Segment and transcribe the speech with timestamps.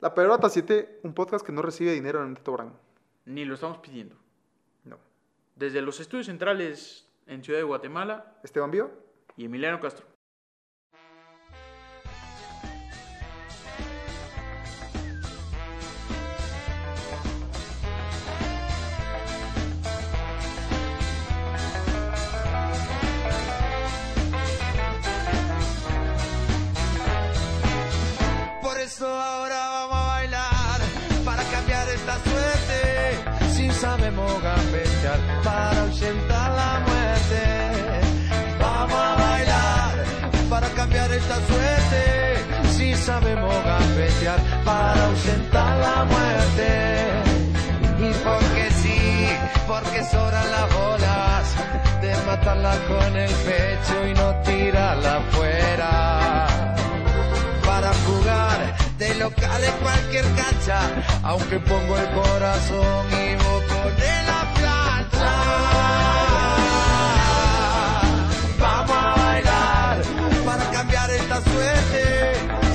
[0.00, 2.72] La Perrota 7, un podcast que no recibe dinero en Tito Brand.
[3.26, 4.16] Ni lo estamos pidiendo.
[4.84, 4.98] No.
[5.56, 8.90] Desde los estudios centrales en Ciudad de Guatemala Esteban Bio.
[9.36, 10.06] y Emiliano Castro.
[41.20, 42.72] Esta suerte.
[42.76, 46.70] Si sabemos gambetear para ahuyentar la muerte.
[47.98, 49.28] Y porque sí,
[49.66, 51.54] porque sobran las bolas
[52.00, 56.46] de matarla con el pecho y no tirarla afuera
[57.66, 60.80] para jugar de local en cualquier cancha,
[61.22, 64.49] aunque pongo el corazón y voto de la
[71.40, 72.32] suerte,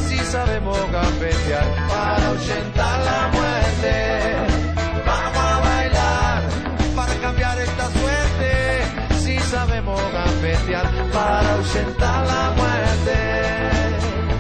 [0.07, 3.95] si sabemos gambetear para ahuyentar la muerte.
[5.05, 6.43] Vamos a bailar
[6.95, 8.51] para cambiar esta suerte,
[9.19, 13.17] si sabemos gambetear para ahuyentar la muerte.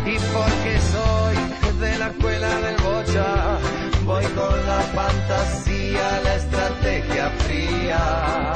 [0.05, 1.35] Y porque soy
[1.79, 3.57] de la escuela del bocha,
[4.05, 8.53] voy con la fantasía, la estrategia fría.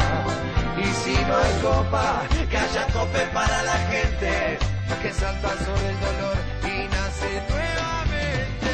[0.77, 4.57] Y si no hay copa, que haya cope para la gente,
[5.01, 8.71] que salta sobre el dolor y nace nuevamente.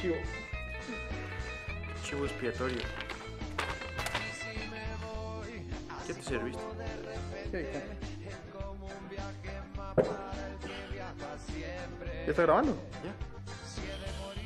[0.00, 0.14] Chivo.
[2.04, 2.78] Chivo expiatorio.
[6.06, 6.60] ¿Qué te serviste?
[12.30, 12.76] ¿Ya está grabando?
[13.02, 13.10] Ya.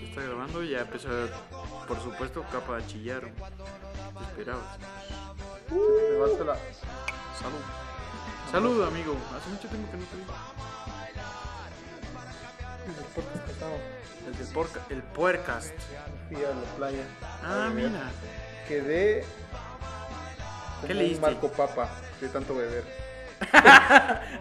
[0.01, 1.09] Ya Está grabando y ya empezó,
[1.87, 3.21] por supuesto, capa a chillar.
[3.21, 4.65] Te esperabas.
[5.69, 6.57] La-
[7.37, 7.61] Salud.
[8.51, 9.15] Salud, amigo.
[9.37, 10.23] Hace mucho tiempo que no te vi.
[14.29, 15.75] el del porca, el puercast.
[16.29, 17.05] Fui a la playa.
[17.43, 18.11] Ah, mira.
[18.67, 19.27] Quedé.
[20.87, 21.21] ¿Qué leíste?
[21.21, 22.85] Marco Papa de tanto beber.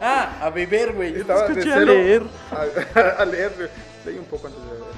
[0.01, 1.09] Ah, a beber, güey.
[1.09, 2.23] Yo te Estaba de escuché a leer.
[2.51, 3.71] A, a leer.
[4.05, 4.93] Leí un poco antes de beber.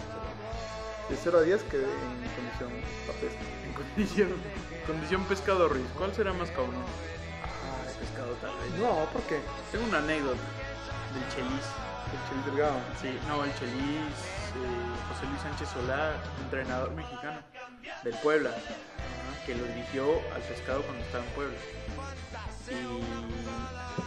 [1.09, 2.72] De 0 a 10 quedé en condición
[3.06, 3.40] papesca.
[3.66, 4.30] En condición,
[4.88, 5.86] condición pescado Ruiz.
[5.98, 6.74] ¿Cuál será más cabrón?
[7.44, 8.80] Ah, pescado tal vez.
[8.80, 9.40] No, ¿por qué?
[9.72, 10.40] Tengo una anécdota
[11.14, 11.68] del Chelis.
[12.12, 12.80] El Chelis Delgado.
[13.02, 14.18] Sí, no, el Chelis,
[14.56, 17.40] eh, José Luis Sánchez Solá, entrenador mexicano
[18.04, 18.52] del Puebla,
[19.46, 21.58] que lo dirigió al pescado cuando estaba en Puebla.
[22.70, 22.74] Y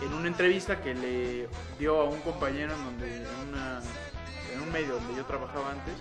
[0.03, 1.49] en una entrevista que le
[1.79, 3.81] dio a un compañero en, donde, en, una-
[4.53, 5.95] en un medio donde yo trabajaba antes,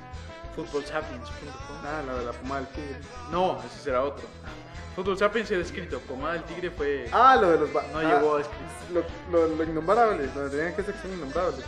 [0.56, 1.78] footballsapiens.com.
[1.86, 3.00] Ah, la de la pomada del tigre.
[3.32, 4.28] No, ese será otro.
[4.96, 7.08] Football Sapiens era escrito, Pomada del Tigre fue...
[7.12, 7.72] Ah, lo de los.
[7.72, 8.68] No ah, llegó a escribir.
[9.32, 11.64] Lo, lo, lo innombrable, donde tenían que sección innombrable.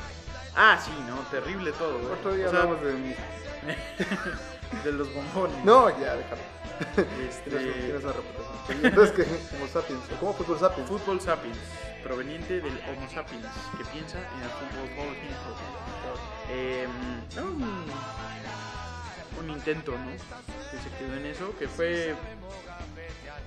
[0.56, 2.00] Ah, sí, no, terrible todo.
[2.00, 2.12] güey.
[2.12, 2.92] Otro día O sea, hablamos de
[4.84, 5.64] de los bombones.
[5.64, 6.42] No, ya, déjalo.
[7.30, 8.86] Este, Tienes, reputación.
[8.86, 9.56] Entonces, ¿qué?
[9.58, 10.02] Homo sapiens.
[10.12, 10.90] ¿o ¿Cómo fútbol sapiens?
[10.90, 11.58] Fútbol sapiens,
[12.04, 13.46] proveniente del Homo sapiens,
[13.78, 15.50] que piensa en el fútbol político.
[16.52, 16.88] Eh,
[17.38, 17.86] un,
[19.44, 20.06] un intento, ¿no?
[20.08, 22.16] Que se quedó en eso, que fue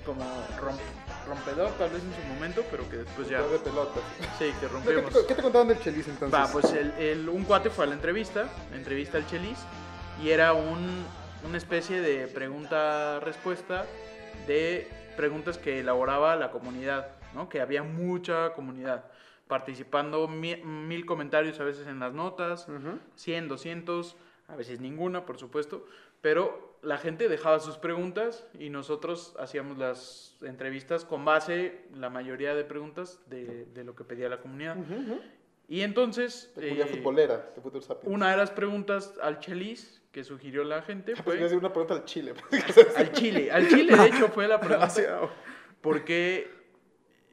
[0.05, 0.23] como
[0.59, 3.41] romp- rompedor tal vez en su momento, pero que después ya...
[3.41, 4.03] de pelotas.
[4.37, 5.13] Sí, que ¿Qué rompemos.
[5.13, 6.37] te, qué te contaban del Chelis entonces?
[6.37, 9.57] Va, pues el, el- un cuate fue a la entrevista, la entrevista al Chelis,
[10.21, 11.05] y era un,
[11.45, 13.85] una especie de pregunta-respuesta
[14.47, 14.87] de
[15.17, 17.49] preguntas que elaboraba la comunidad, ¿no?
[17.49, 19.05] Que había mucha comunidad
[19.47, 22.97] participando, mi- mil comentarios a veces en las notas, Ujú.
[23.15, 24.15] 100, 200,
[24.47, 25.85] a veces ninguna, por supuesto,
[26.21, 32.55] pero la gente dejaba sus preguntas y nosotros hacíamos las entrevistas con base, la mayoría
[32.55, 34.77] de preguntas, de, de lo que pedía la comunidad.
[34.77, 35.21] Ujú, ujú.
[35.67, 37.49] Y entonces, eh, futbolera,
[38.03, 41.73] una de las preguntas al Chelis que sugirió la gente Ah, pues fue hacer una
[41.73, 42.33] pregunta al Chile.
[42.97, 43.51] al Chile.
[43.51, 44.87] Al Chile, de hecho, fue la pregunta.
[45.09, 45.27] Ah,
[45.81, 46.49] ¿Por qué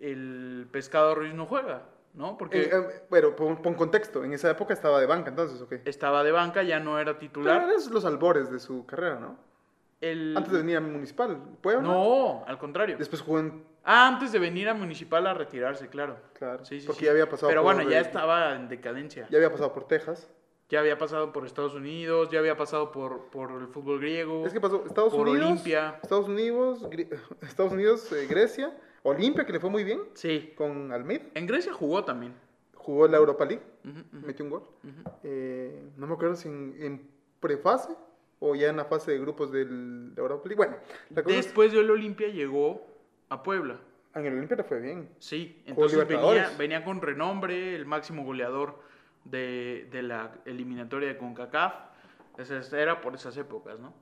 [0.00, 1.82] el pescado Ruiz no juega?
[2.14, 2.36] ¿No?
[2.38, 4.24] Porque eh, eh, bueno, pon, pon contexto.
[4.24, 5.74] En esa época estaba de banca, entonces, ¿ok?
[5.84, 7.56] estaba de banca, ya no era Pero titular.
[7.62, 9.38] eran los albores de su carrera, ¿no?
[10.00, 10.34] El...
[10.34, 11.82] Antes de venir a Municipal, ¿Puebla?
[11.82, 12.96] No, al contrario.
[12.98, 13.62] Después jugó en...
[13.84, 16.16] Ah, antes de venir a Municipal a retirarse, claro.
[16.32, 17.04] Claro, Sí, sí, porque sí.
[17.04, 17.74] ya había pasado Pero por...
[17.74, 19.26] bueno, ya eh, estaba en decadencia.
[19.30, 20.30] Ya había pasado por Texas.
[20.70, 24.46] Ya había pasado por Estados Unidos, ya había pasado por, por el fútbol griego.
[24.46, 25.98] Es que pasó Estados Por Unidos, Olimpia.
[26.02, 26.86] Estados Unidos,
[27.42, 28.72] Estados Unidos, eh, Grecia,
[29.02, 30.52] Olimpia que le fue muy bien Sí.
[30.56, 32.34] con Almeida, En Grecia jugó también.
[32.74, 33.62] jugó la Europa League,
[34.12, 34.62] metió un gol.
[35.24, 37.94] Eh, no me acuerdo si en, en prefase
[38.38, 40.56] o ya en la fase de grupos del de Europa League.
[40.56, 40.76] Bueno,
[41.10, 42.86] la cosa es- Después del Olimpia llegó
[43.28, 43.80] a Puebla.
[44.14, 45.08] en el Olimpia le fue bien.
[45.18, 48.88] Sí, entonces venía, venía con renombre, el máximo goleador
[49.24, 51.74] de, de la eliminatoria de CONCACAF.
[52.72, 53.92] Era por esas épocas, ¿no?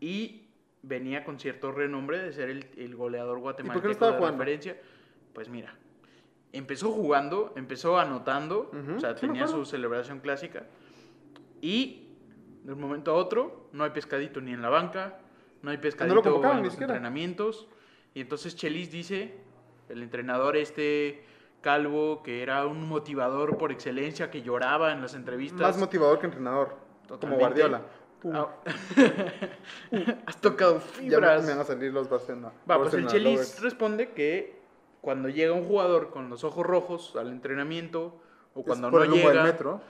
[0.00, 0.42] Y
[0.82, 4.38] venía con cierto renombre de ser el, el goleador guatemalteco estaba de jugando?
[4.38, 4.76] referencia.
[5.32, 5.74] Pues mira,
[6.52, 10.66] empezó jugando, empezó anotando, Ujú, o sea, tenía su celebración clásica.
[11.60, 12.08] Y
[12.64, 15.18] de un momento a otro, no hay pescadito ni en la banca,
[15.62, 17.68] no hay pescadito en los entrenamientos.
[18.14, 19.34] Y entonces Chelis dice,
[19.88, 21.24] el entrenador este
[21.60, 25.60] calvo, que era un motivador por excelencia, que lloraba en las entrevistas.
[25.60, 26.76] Más motivador que entrenador,
[27.20, 27.36] como.
[27.36, 27.82] Guardiola.
[28.32, 28.48] Ah.
[30.26, 31.44] Has tocado ya me, fibras.
[31.44, 32.52] me van a salir los Barcelona.
[32.70, 34.60] Va, pues el Chelis responde que
[35.00, 38.20] cuando llega un jugador con los ojos rojos al entrenamiento
[38.54, 39.80] o Es cuando por no el llega, del metro.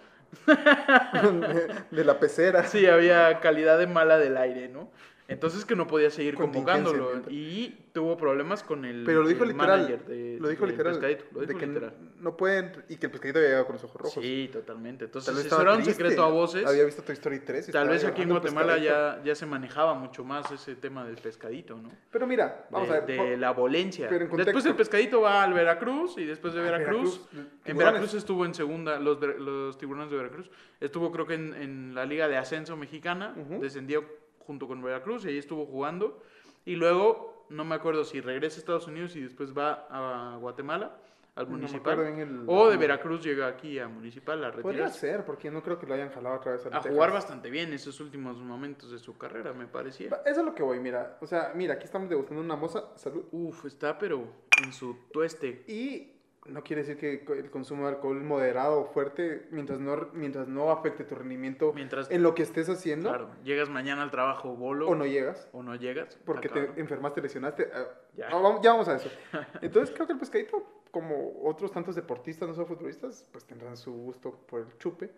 [0.46, 2.64] de, de la pecera.
[2.64, 4.90] sí había calidad de mala del aire, ¿no?
[5.30, 10.04] Entonces que no podía seguir convocándolo y tuvo problemas con el, Pero lo dijo literal.
[10.06, 10.94] de, lo dijo literal.
[10.94, 11.94] Pescadito, lo de que literal.
[12.18, 12.72] no pueden.
[12.88, 14.22] Y que el pescadito había llegado con los ojos rojos.
[14.22, 15.06] Sí, totalmente.
[15.06, 15.94] Tal Entonces eso era un triste.
[16.02, 16.66] secreto a voces.
[16.66, 17.68] Había visto Toy Story 3.
[17.68, 21.16] y Tal vez aquí en Guatemala ya, ya se manejaba mucho más ese tema del
[21.16, 21.90] pescadito, ¿no?
[22.10, 23.06] Pero mira, vamos de, a ver.
[23.08, 23.50] de por- la
[23.80, 23.90] en
[24.36, 27.20] Después el pescadito va al Veracruz y después de Veracruz.
[27.30, 27.76] Veracruz, en.
[27.76, 30.50] Veracruz estuvo en segunda, los, los tiburones de Veracruz.
[30.80, 33.34] Estuvo creo que en, en la Liga de Ascenso Mexicana.
[33.60, 34.04] Descendió
[34.40, 36.22] junto con Veracruz y ahí estuvo jugando.
[36.64, 40.96] Y luego, no me acuerdo si regresa a Estados Unidos y después va a Guatemala,
[41.36, 41.98] al No municipal.
[42.00, 44.98] el- o de Veracruz llega aquí a municipal a Podría retirarse.
[45.00, 46.92] ser, porque no creo que lo hayan jalado otra vez al A Texas.
[46.92, 50.08] jugar bastante bien esos últimos momentos de su carrera, me parecía.
[50.26, 51.16] Eso es lo que voy, mira.
[51.20, 52.84] O sea, mira, aquí estamos degustando una moza.
[52.96, 53.24] Salud.
[53.30, 54.24] Uf, está pero
[54.62, 55.64] en su tueste.
[55.68, 56.19] Y
[56.50, 60.70] no quiere decir que el consumo de alcohol moderado o fuerte, mientras no, mientras no
[60.70, 64.88] afecte tu rendimiento Mientras, en lo que estés haciendo, claro, llegas mañana al trabajo bolo
[64.88, 66.16] o no llegas, o no llegas.
[66.24, 67.70] porque te enfermaste, lesionaste.
[67.74, 67.84] ah,
[68.16, 68.28] Ya.
[68.28, 69.10] ah, vamos- ya vamos a eso.
[69.62, 73.92] Entonces creo que el pescadito, como otros tantos deportistas, no solo futbolistas, pues tendrán su
[73.92, 75.10] gusto por el chupe.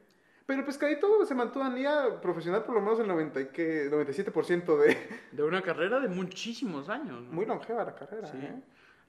[0.45, 4.97] Pero el pescadito se mantenía profesional por lo menos el 90 y que, 97% de...
[5.31, 7.23] De una carrera de muchísimos años.
[7.23, 7.33] ¿no?
[7.33, 8.39] Muy longeva la carrera, Sí.
[8.43, 8.61] ¿eh?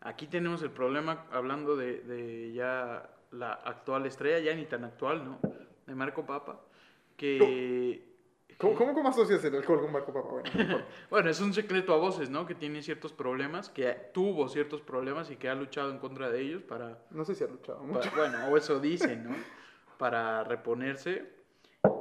[0.03, 5.23] Aquí tenemos el problema, hablando de, de ya la actual estrella, ya ni tan actual,
[5.25, 5.39] ¿no?
[5.88, 6.59] De Marco Papa,
[7.17, 8.11] que...
[8.57, 10.29] ¿Cómo, cómo, cómo asocias el alcohol con Marco Papa?
[10.29, 10.83] Bueno.
[11.09, 12.45] Bueno, es un secreto a voces, ¿no?
[12.45, 16.41] Que tiene ciertos problemas, que tuvo ciertos problemas y que ha luchado en contra de
[16.41, 18.09] ellos para, no sé si ha luchado mucho.
[18.15, 19.35] Bueno, o eso dicen, ¿no?
[19.97, 21.31] Para reponerse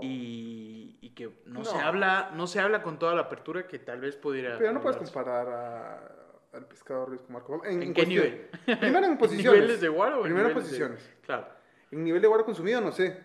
[0.01, 4.01] y, y que no, se habla, no se habla con toda la apertura que tal
[4.01, 4.59] vez pudiera.
[4.59, 6.19] Pero no puedes comparar a-
[6.53, 7.69] al pescador Ruiz con Marco Papa.
[7.71, 8.49] ¿En, en qué nivel?
[8.65, 9.61] Primero en ¿En posiciones.
[9.61, 11.11] niveles de guaro o en Primero en niveles de- posiciones.
[11.25, 11.47] Claro.
[11.91, 13.19] En nivel de guaro consumido no sé,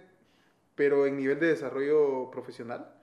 [0.75, 2.93] pero en nivel de desarrollo profesional.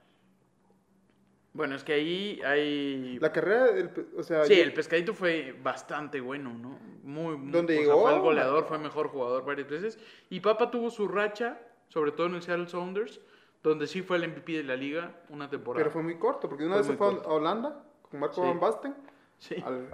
[1.52, 3.16] Bueno, es que ahí hay...
[3.20, 6.78] La carrera, del o sea, Sí, yo- el pescadito fue bastante bueno, ¿no?
[7.04, 8.02] Muy, muy ¿Dónde o sea, llegó?
[8.02, 9.98] fue el goleador, fue mejor jugador varias veces.
[10.30, 13.20] Y Papa tuvo su racha, sobre todo en el Seattle Sounders,
[13.62, 15.84] donde sí fue el MVP de la liga una temporada.
[15.84, 17.28] pero fue muy corto, porque una Fue vez se fue a- corto.
[17.28, 18.40] a Holanda con Marco Sí.
[18.40, 18.94] Van Basten
[19.38, 19.54] Sí.
[19.64, 19.88] al,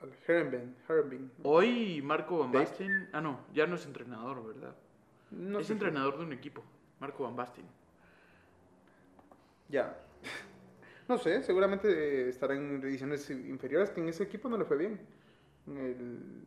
[0.00, 0.74] al.
[1.42, 2.64] Hoy Marco Van Dave.
[2.64, 3.08] Basten...
[3.12, 4.74] Ah, no, ya no es entrenador, ¿verdad?
[5.30, 6.62] No es sé entrenador de un equipo,
[7.00, 7.64] Marco Van Basten.
[9.68, 9.96] Ya.
[11.08, 14.76] No sé, seguramente eh, estará en divisiones inferiores, que en ese equipo no le fue
[14.76, 15.00] bien.
[15.66, 16.44] En el,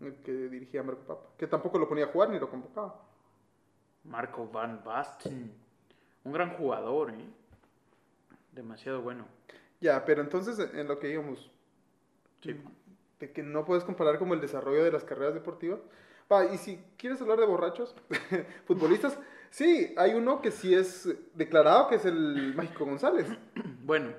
[0.00, 1.26] en el que dirigía Marco Papa.
[1.36, 3.04] Que tampoco lo ponía a jugar ni lo convocaba.
[4.04, 5.52] Marco Van Basten.
[6.24, 7.28] Un gran jugador, ¿eh?
[8.52, 9.26] Demasiado bueno.
[9.78, 11.50] Ya, pero entonces en lo que íbamos,
[12.42, 12.58] Sí.
[13.20, 15.80] De que no puedes comparar como el desarrollo de las carreras deportivas.
[16.30, 17.94] Va, y si quieres hablar de borrachos,
[18.66, 19.18] futbolistas,
[19.50, 23.26] sí, hay uno que sí es declarado que es el Mágico González.
[23.88, 24.10] Bueno,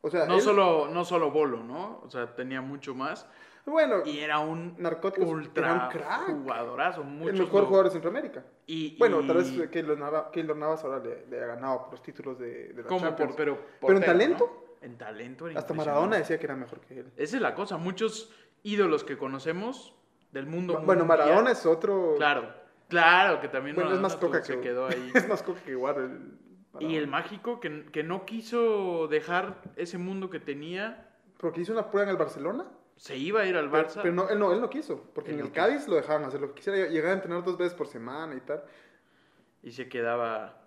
[0.00, 2.00] O sea, no él- solo, no solo bolo, ¿no?
[2.04, 3.24] O sea, tenía mucho más.
[3.64, 7.02] bueno, Y era un narcóticos, ultra un crack, jugadorazo.
[7.02, 8.42] el mejor jugador de Centroamérica.
[8.66, 10.24] Y, Bueno, y- tal vez Keylor Navas,
[10.56, 13.30] Navas ahora le, le ha ganado por los títulos de, de la como Champions.
[13.30, 14.69] por, pero, Pero en talento, ¿no?
[14.80, 15.46] En talento.
[15.48, 15.74] era hasta.
[15.74, 17.12] Maradona decía que era mejor que él.
[17.16, 17.76] Esa es la cosa.
[17.76, 18.32] Muchos
[18.62, 19.94] ídolos que conocemos
[20.32, 20.74] del mundo.
[20.84, 22.14] bueno, mundial- Maradona es otro...
[22.16, 22.52] Claro,
[22.88, 25.10] claro, que también Bueno, es más coca tuvo- se que- quedó ahí.
[25.14, 26.38] es más coca que el
[26.80, 31.08] Y el mágico que, que no quiso dejar ese mundo que tenía,
[31.38, 32.66] Porque hizo una prueba en el Barcelona.
[32.96, 34.00] se iba a ir al Barça.
[34.02, 36.24] pero no, él no, él no quiso, porque Él en no el Cádiz lo dejaban
[36.24, 38.62] hacer lo que quisiera, llegar a entrenar dos veces por semana y tal.
[39.62, 40.59] Y se quedaba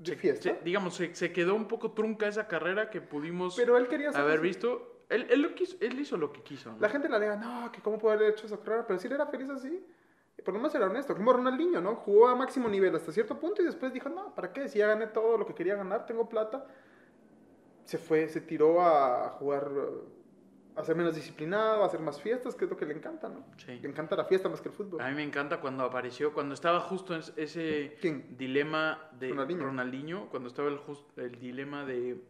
[0.00, 0.42] de fiesta.
[0.42, 4.10] se- digamos, se, se quedó un poco trunca esa carrera que pudimos Pero él quería
[4.10, 5.04] haber visto.
[5.08, 6.70] Él, él, lo quiso, él hizo lo que quiso.
[6.72, 6.78] ¿no?
[6.78, 9.14] La gente le alega, no, que cómo puede haber hecho esa carrera, pero si él
[9.14, 9.84] era feliz así,
[10.44, 11.96] por lo menos era honesto, como Ronaldinho, ¿no?
[11.96, 14.68] Jugó a máximo nivel hasta cierto punto y después dijo, no, ¿para qué?
[14.68, 16.64] Si ya gané todo lo que quería ganar, tengo plata.
[17.84, 19.68] Se fue, se tiró a jugar,
[20.76, 23.44] a ser menos disciplinado, a hacer más fiestas, que es lo que le encanta, ¿no?
[23.58, 23.78] Sí.
[23.80, 25.00] Le encanta la fiesta más que el fútbol.
[25.00, 28.36] A mí me encanta cuando apareció, cuando estaba justo en ese ¿Quién?
[28.38, 29.64] dilema de Ronaldinho.
[29.64, 32.22] Ronaldinho, cuando estaba el, jus- el dilema de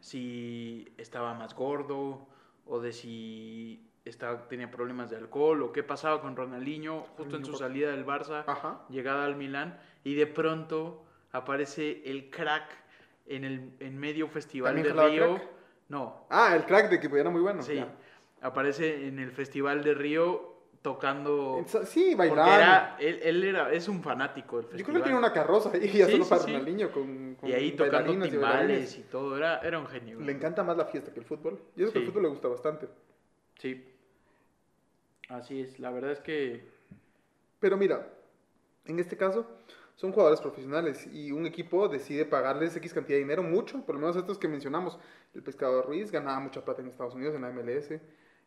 [0.00, 2.26] si estaba más gordo
[2.66, 7.44] o de si estaba, tenía problemas de alcohol o qué pasaba con Ronaldinho justo en
[7.44, 8.82] su salida del Barça, Ajá.
[8.88, 12.78] llegada al Milán y de pronto aparece el crack
[13.26, 15.34] en el en medio festival ¿También de Río.
[15.36, 15.48] crack?
[15.90, 17.62] No, Ah, el crack de equipo era muy bueno.
[17.62, 17.92] sí, ya.
[18.40, 20.48] aparece en el festival de Río
[20.80, 22.50] tocando Sí, bailando.
[22.50, 24.92] era, él, él era, es un fanático del Yo festival.
[24.92, 26.52] creo que tenía una carroza ahí, ya Sí, solo sí, para sí.
[26.52, 30.18] Ronaldinho, con, con Y ahí tocando y todo, era, era un genio.
[30.20, 31.60] Le encanta más la fiesta que el fútbol.
[31.76, 32.88] Y eso que el fútbol le gusta bastante.
[33.58, 33.84] Sí.
[35.28, 36.66] Así es, la verdad es que
[37.58, 38.08] Pero mira,
[38.86, 39.46] en este caso
[40.00, 44.00] son jugadores profesionales y un equipo decide pagarles X cantidad de dinero, mucho, por lo
[44.00, 44.98] menos estos que mencionamos.
[45.34, 47.90] El Pescador Ruiz ganaba mucha plata en Estados Unidos, en la MLS.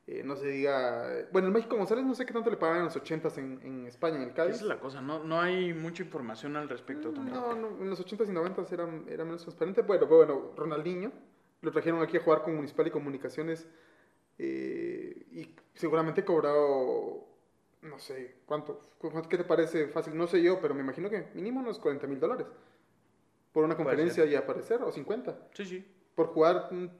[0.07, 1.27] Eh, no se diga.
[1.31, 3.85] Bueno, el México González no sé qué tanto le pagaban en los 80s en, en
[3.85, 4.55] España, en el esa Cádiz.
[4.55, 7.53] es la cosa, no, no hay mucha información al respecto tampoco.
[7.53, 9.83] No, no, en los 80s y 90s era, era menos transparente.
[9.83, 11.11] Bueno, pero bueno, Ronaldinho
[11.61, 13.67] lo trajeron aquí a jugar con Municipal y Comunicaciones
[14.39, 17.22] eh, y seguramente cobrado,
[17.83, 18.79] no sé, ¿cuánto?
[18.97, 20.17] ¿Cuánto- ¿Qué te parece fácil?
[20.17, 22.47] No sé yo, pero me imagino que mínimo unos 40 mil dólares
[23.51, 25.85] por una conferencia y aparecer, o 50, Sí, sí.
[26.15, 26.91] por jugar un,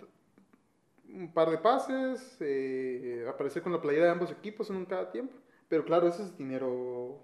[1.10, 5.12] un par de pases, eh, aparecer con la playera de ambos equipos en un cada
[5.12, 5.36] tiempo.
[5.68, 7.20] Pero claro, eso es dinero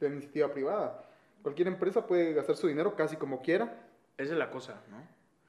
[0.00, 1.08] de iniciativa privada.
[1.42, 3.86] Cualquier empresa puede gastar su dinero casi como quiera.
[4.18, 4.96] Esa es la cosa, ¿no?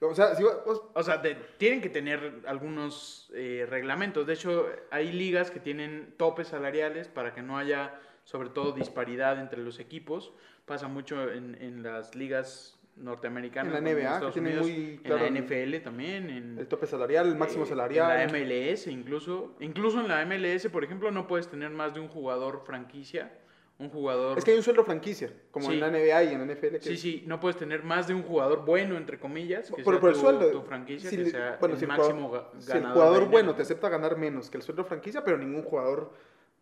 [0.00, 4.26] O sea, si vos- O sea, de- tienen que tener algunos eh, reglamentos.
[4.26, 9.40] De hecho, hay ligas que tienen topes salariales para que no haya, sobre todo, disparidad
[9.40, 10.32] entre los equipos.
[10.66, 13.74] Pasa mucho en, en las ligas norteamericanas.
[13.74, 16.30] En la NBA, que Estados tienen Unidos, muy claro en la NFL también.
[16.30, 18.20] En, el tope salarial, el máximo eh, salarial.
[18.20, 19.54] En la MLS incluso.
[19.60, 23.32] Incluso en la MLS, por ejemplo, no puedes tener más de un jugador franquicia.
[23.78, 24.38] Un jugador...
[24.38, 25.74] Es que hay un sueldo franquicia, como Sí.
[25.74, 26.78] en la NBA y en la NFL.
[26.78, 30.00] que Sí, sí, no puedes tener más de un jugador bueno, entre comillas, que Por,
[30.00, 30.50] sea el tu, sueldo.
[30.50, 33.28] tu franquicia, Si que sea bueno, el si máximo jugador, ga- si el ganador jugador
[33.28, 36.10] bueno te acepta ganar menos que el sueldo franquicia, pero ningún jugador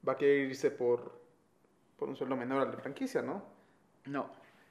[0.06, 1.12] va a querer irse por,
[1.96, 3.44] por un sueldo menor al de franquicia, ¿no?
[4.06, 4.28] No.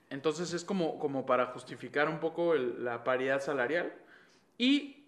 [0.10, 3.94] Entonces es como, como para justificar un poco el- la paridad salarial
[4.58, 5.06] y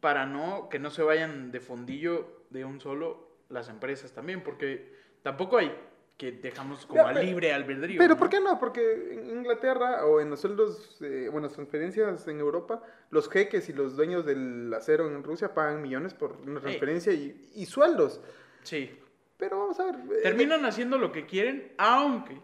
[0.00, 4.90] para no que no se vayan de fondillo de un solo las empresas también, porque
[5.22, 5.70] tampoco hay
[6.18, 7.96] que dejamos como Ya, a libre albedrío.
[7.98, 8.18] Pero ¿no?
[8.18, 8.58] ¿por qué no?
[8.58, 13.68] Porque en Inglaterra o en los sueldos, eh, bueno, las transferencias en Europa, los jeques
[13.68, 18.20] y los dueños del acero en Rusia pagan millones por una transferencia y, y sueldos.
[18.64, 18.98] Sí.
[19.38, 19.94] Pero vamos a ver.
[19.94, 22.40] eh, Terminan haciendo lo que quieren, aunque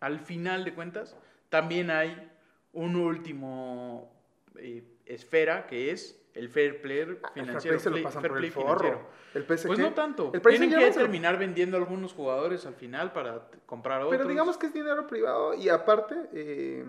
[0.00, 1.16] al final de cuentas
[1.48, 2.28] también hay
[2.72, 4.12] un último
[4.56, 7.78] eh, esfera que es el fair play el fair financiero.
[7.78, 8.78] play se lo pasan fair por play el forro.
[8.78, 9.22] financiero.
[9.34, 9.66] El PSG.
[9.66, 10.30] Pues no tanto.
[10.34, 14.16] El Tienen que terminar vendiendo algunos jugadores al final para comprar otros.
[14.16, 16.84] Pero digamos que es dinero privado y aparte eh,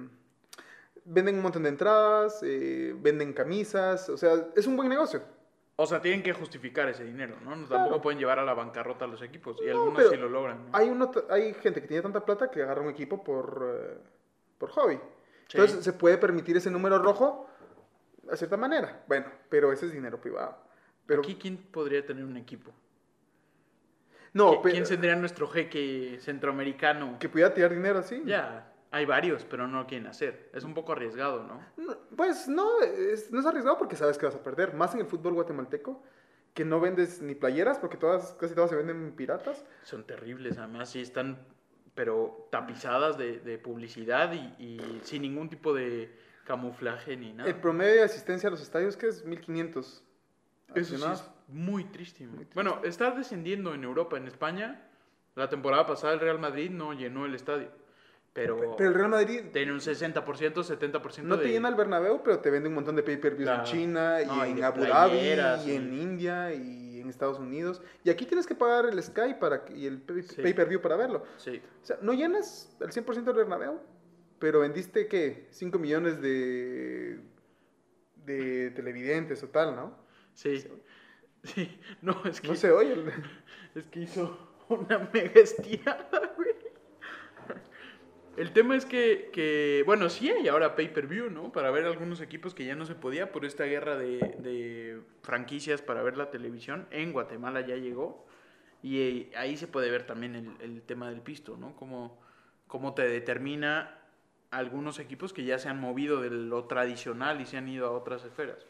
[1.06, 5.22] venden un montón de entradas, eh, venden camisas, o sea, es un buen negocio.
[5.76, 7.52] O sea, tienen que justificar ese dinero, ¿no?
[7.52, 7.68] Claro.
[7.68, 9.58] Tampoco pueden llevar a la bancarrota a los equipos.
[9.62, 10.66] Y No, algunos sí lo logran.
[10.66, 10.78] ¿no?
[10.78, 13.98] Hay, uno, hay gente que tiene tanta plata que agarra un equipo por, eh,
[14.60, 15.00] por hobby.
[15.48, 15.58] Sí.
[15.58, 17.48] Entonces se puede permitir ese número rojo
[18.32, 19.03] de cierta manera.
[19.08, 20.58] Bueno, pero ese es dinero privado.
[21.06, 22.72] Pero, Aquí, ¿quién podría tener un equipo?
[24.34, 27.18] no, ¿Qui- pero, ¿Quién tendría nuestro jeque centroamericano?
[27.20, 28.22] que pudiera tirar dinero así.
[28.25, 30.50] Ya, hay varios, pero no lo quieren hacer.
[30.53, 31.62] Es un poco arriesgado, ¿no?
[31.77, 34.74] No, Pues no, es, no es arriesgado porque sabes que vas a perder.
[34.74, 36.01] Más en el fútbol guatemalteco,
[36.53, 39.63] que no vendes ni playeras porque todas, casi todas se venden piratas.
[39.84, 41.38] Son terribles, además, sí están,
[41.96, 47.50] pero tapizadas de, de publicidad y, y sin ningún tipo de camuflaje ni nada.
[47.50, 50.04] El promedio de asistencia a los estadios que es 1500.
[50.76, 52.26] Eso sí es muy triste.
[52.26, 52.54] Muy triste.
[52.56, 54.88] Bueno, está descendiendo en Europa, en España.
[55.36, 57.70] La temporada pasada el Real Madrid no llenó el estadio,
[58.34, 61.44] pero, Pero el Real Madrid tiene un 60%, 70% no de...
[61.44, 63.70] te llena el Bernabéu, pero te vende un montón de pay-per-views en Claro.
[63.72, 65.18] China y No, y en Abu Dhabi
[65.66, 67.82] y en India y en Estados Unidos.
[68.04, 70.42] Y aquí tienes que pagar el Sky para y el pay- Sí.
[70.42, 71.24] pay-per-view para verlo.
[71.38, 73.80] Sí, O sea, no llenas el 100% del Bernabéu,
[74.44, 75.48] pero vendiste, ¿qué?
[75.52, 77.18] 5 millones de,
[78.26, 79.98] de televidentes o tal, ¿no?
[80.34, 80.62] sí,
[81.44, 81.80] sí.
[82.02, 82.92] No, es que, No se oye.
[82.92, 83.10] el-
[83.76, 86.50] es que hizo una mega estirada, güey.
[88.36, 91.52] El tema es que, que, bueno, sí hay ahora pay-per-view, ¿no?
[91.52, 95.84] Para ver algunos equipos que ya no se podía por esta guerra de, de franquicias
[95.84, 96.88] para ver la televisión.
[96.92, 98.26] En Guatemala ya llegó.
[98.82, 101.76] Y eh, ahí se puede ver también el, el tema del pisto, ¿no?
[101.76, 102.20] Cómo,
[102.68, 104.03] cómo te determina
[104.58, 107.92] algunos equipos que ya se han movido de lo tradicional y se han ido a
[107.92, 108.66] otras esferas.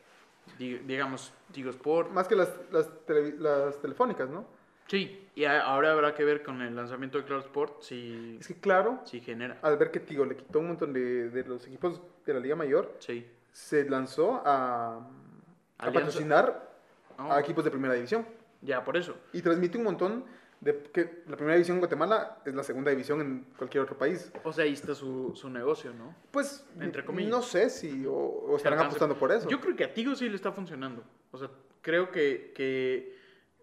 [0.57, 2.11] Di- digamos, Tigo Sport.
[2.11, 2.89] Más que las, las,
[3.81, 4.45] telefónicas, ¿no?
[4.87, 8.47] Sí, y a- ahora habrá que ver con el lanzamiento de Claro Sport si, Es
[8.47, 9.57] que claro, si genera.
[9.61, 12.55] al ver que Tigo le quitó un montón de, de los equipos de la Liga
[12.55, 13.25] Mayor, Sí.
[13.53, 14.97] se lanzó a,
[15.77, 16.71] a patrocinar
[17.17, 18.25] Oh, a equipos de primera división.
[18.63, 19.15] Ya, por eso.
[19.33, 20.25] Y transmite un montón
[20.63, 24.31] de que la primera división en Guatemala es la segunda división en cualquier otro país.
[24.43, 26.15] O sea, ahí está su, su negocio, ¿no?
[26.31, 27.31] Pues Entre comillas.
[27.31, 29.49] no sé si o, o estarán apostando por eso.
[29.49, 31.03] Yo creo que a Tigo sí le está funcionando.
[31.31, 31.49] O sea,
[31.81, 33.15] creo que, que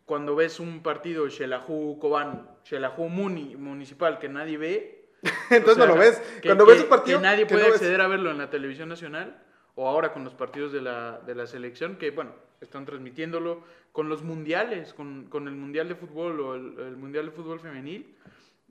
[0.04, 4.96] cuando ves un partido Xelajú Cobán, Xelajú Muni, municipal que nadie ve.
[5.50, 6.18] Entonces o sea, no lo ves.
[6.42, 7.76] que- Cuando que- ves un partido Que nadie puede no ves.
[7.76, 9.42] acceder a verlo en la televisión nacional.
[9.80, 14.10] O ahora con los partidos de la, de la selección, que bueno, están transmitiéndolo con
[14.10, 18.14] los mundiales, con, con el mundial de fútbol o el, el mundial de fútbol femenil.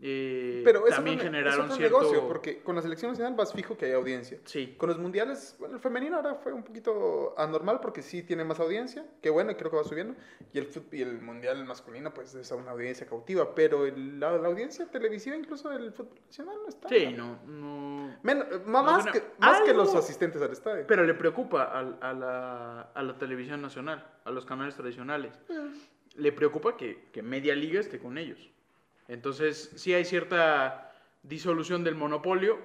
[0.01, 1.99] Eh, Pero eso también generaron cierto.
[1.99, 4.39] negocio, porque con la selección nacional vas fijo que hay audiencia.
[4.45, 8.43] Sí, Con los mundiales, bueno, el femenino ahora fue un poquito anormal porque sí tiene
[8.45, 10.15] más audiencia, que bueno, creo que va subiendo.
[10.53, 14.47] Y el, y el mundial masculino, pues es una audiencia cautiva, pero el- la, la
[14.47, 16.87] audiencia televisiva, incluso del fútbol nacional, no está.
[16.89, 18.17] sí, no, no.
[18.23, 20.85] Más No, más bueno, que, más que los asistentes al estadio.
[20.87, 25.33] Pero le preocupa a, la, a la televisión nacional, a los canales tradicionales.
[26.15, 28.49] Le preocupa que, que Media Liga esté con ellos.
[29.09, 32.57] Entonces, sí hay cierta disolución del monopolio,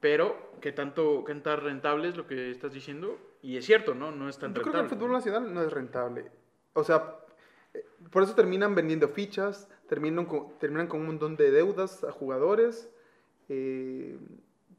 [0.00, 3.18] pero que tanto que tan rentable es lo que estás diciendo.
[3.42, 4.10] Y es cierto, ¿no?
[4.12, 4.94] No es tan Yo creo que rentable.
[4.94, 6.30] el fútbol nacional no es rentable.
[6.72, 7.16] O sea,
[7.74, 12.10] eh, por eso terminan vendiendo fichas, terminan con, terminan con un montón de deudas a
[12.12, 12.88] jugadores,
[13.48, 14.16] eh,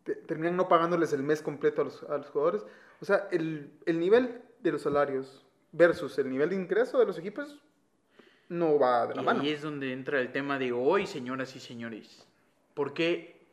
[0.03, 2.65] te- terminan no pagándoles el mes completo a los, a los jugadores.
[3.01, 7.17] O sea, el, el nivel de los salarios versus el nivel de ingreso de los
[7.17, 7.59] equipos
[8.49, 9.41] no va de la Y mano.
[9.41, 12.25] ahí es donde entra el tema de hoy, señoras y señores.
[12.73, 13.45] ¿Por qué,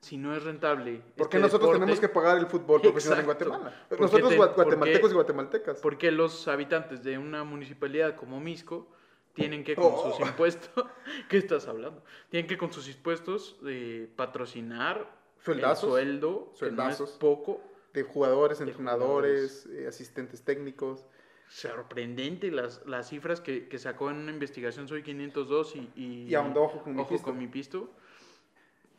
[0.00, 1.00] si no es rentable?
[1.16, 3.24] Porque este nosotros deporte, tenemos que pagar el fútbol profesional en.
[3.26, 3.86] Guatemala.
[3.88, 5.80] ¿Por qué Nosotros te- guatemaltecos y guatemaltecas.
[5.80, 8.88] ¿Por qué los habitantes de una municipalidad como Misco
[9.34, 10.10] tienen que con Oh.
[10.12, 10.84] sus impuestos,
[11.28, 12.02] ¿qué estás hablando?
[12.30, 15.10] Tienen que con sus impuestos eh, patrocinar
[15.44, 15.84] Sueldazos.
[15.84, 17.10] el sueldo, que no es Sueldazos.
[17.18, 17.60] poco,
[17.92, 21.04] De jugadores, De entrenadores, eh, asistentes técnicos.
[21.48, 26.34] Sorprendente las, las cifras que, que sacó en una investigación Soy 502 y, y, Y
[26.34, 27.24] ahondó Ojo con mi Ojo pisto.
[27.26, 27.90] con mi pisto.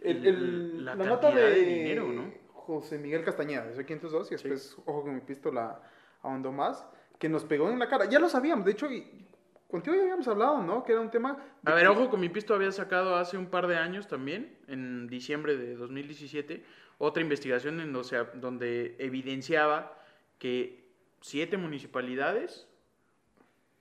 [0.02, 2.32] El- la la, nota de, de dinero, ¿no?
[2.54, 4.50] José Miguel Castañeda, Soy 502, y Sí.
[4.50, 5.82] después, ojo con mi pisto, la
[6.22, 6.86] ahondó más,
[7.20, 8.06] que nos pegó en la cara.
[8.06, 9.26] Ya lo sabíamos, de hecho, y,
[9.70, 10.84] contigo ya habíamos hablado, ¿no?
[10.84, 11.38] Que era un tema...
[11.64, 14.58] A ver, que- Ojo con mi pisto había sacado hace un par de años también,
[14.68, 16.64] en diciembre de 2017,
[16.98, 19.98] otra investigación en donde evidenciaba
[20.40, 20.85] que
[21.26, 22.68] siete municipalidades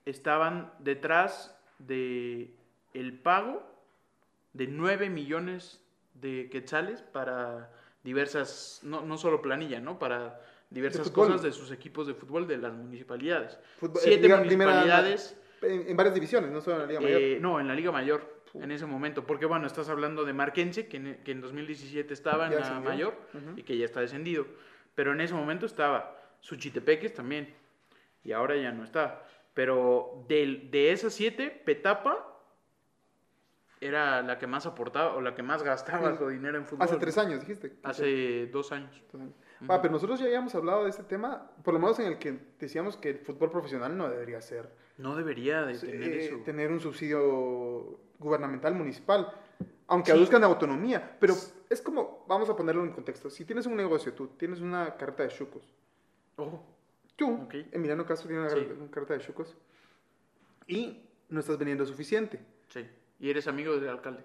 [0.05, 2.49] estaban detrás de
[2.95, 3.61] el pago
[4.53, 5.79] de 9 millones
[6.15, 7.71] de quetzales para
[8.03, 9.99] diversas, no, no solo planilla, ¿no?
[9.99, 13.59] Para diversas cosas de sus equipos de fútbol de las municipalidades.
[13.79, 15.37] Fútbol- Siete liga- primera- municipalidades.
[15.61, 17.21] En, en varias divisiones, no solo en la Liga Mayor.
[17.21, 19.25] Eh, no, en la Liga Mayor, en ese momento.
[19.25, 22.79] Porque, bueno, estás hablando de Marquense, que en, que en 2017 estaba en la.
[22.79, 23.15] Mayor
[23.55, 24.47] y que ya está descendido.
[24.95, 27.51] Pero en ese momento estaba Suchitepeques también.
[28.23, 29.23] Y ahora ya no está.
[29.55, 32.31] Pero del- de, esas siete, Petapa
[33.81, 36.17] era la que más aportaba o la que más gastaba Sí.
[36.19, 36.83] su dinero en fútbol.
[36.83, 37.73] Hace tres años, dijiste.
[37.83, 39.01] Hace dos años.
[39.67, 42.37] Ah, pero nosotros ya habíamos hablado de este tema, por lo menos en el que
[42.59, 46.37] decíamos que el fútbol profesional no debería ser No debería de tener eh, eso.
[46.45, 49.31] tener un subsidio gubernamental municipal,
[49.87, 50.17] aunque Sí.
[50.17, 51.17] aduzcan autonomía.
[51.19, 51.33] Pero
[51.69, 55.23] es como, vamos a ponerlo en contexto, si tienes un negocio, tú tienes una carta
[55.23, 55.73] de chucos,
[56.37, 56.63] Ojo.
[57.15, 57.53] tú, Ok.
[57.71, 58.67] Emiliano Castro tiene una, Sí.
[58.79, 59.55] una carta de chucos,
[60.67, 62.39] y no estás vendiendo suficiente.
[62.69, 62.85] Sí.
[63.19, 64.23] Y eres amigo del alcalde.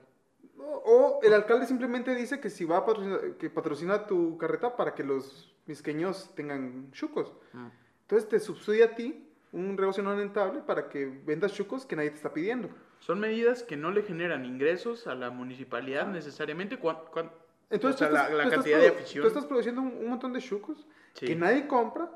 [0.59, 4.77] O, o el alcalde simplemente dice que si va a patrocinar, que patrocina tu carreta
[4.77, 7.33] para que los misqueños tengan chucos.
[7.53, 7.69] Mm.
[8.03, 12.11] Entonces te subsidia a ti un negocio no rentable para que vendas chucos que nadie
[12.11, 12.69] te está pidiendo.
[13.01, 16.79] Son medidas que no le generan ingresos a la municipalidad necesariamente.
[16.79, 17.31] cuan- cuan-
[17.71, 19.23] Entonces o sea, tú estás, la, la tú estás cantidad de produ- afición.
[19.23, 21.27] Tú estás produciendo un, un montón de chucos Sí.
[21.27, 22.09] que nadie compra,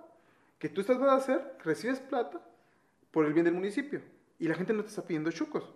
[0.59, 2.41] que tú estás para hacer, recibes plata
[3.11, 4.01] por el bien del municipio
[4.39, 5.73] y la gente no te está pidiendo chucos.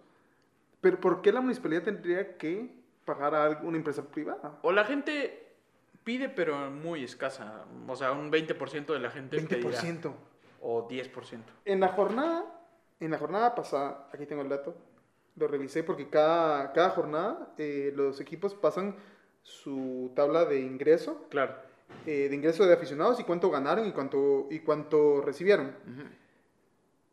[0.80, 2.72] Pero ¿por qué la municipalidad tendría que
[3.04, 4.58] pagar a alguna empresa privada?
[4.62, 5.46] O la gente
[6.04, 7.64] pide, pero muy escasa.
[7.88, 9.70] O sea, un 20% de la gente pedirá.
[9.80, 10.12] 20%.
[10.60, 11.40] O 10%.
[11.64, 12.44] En la jornada,
[13.00, 14.76] en la jornada pasada, aquí tengo el dato,
[15.36, 18.96] lo revisé porque cada, cada jornada eh, los equipos pasan
[19.42, 21.54] su tabla de ingreso, Claro.
[22.06, 25.68] eh, de ingreso de aficionados y cuánto ganaron y cuánto, y cuánto recibieron.
[25.68, 26.02] Ujú.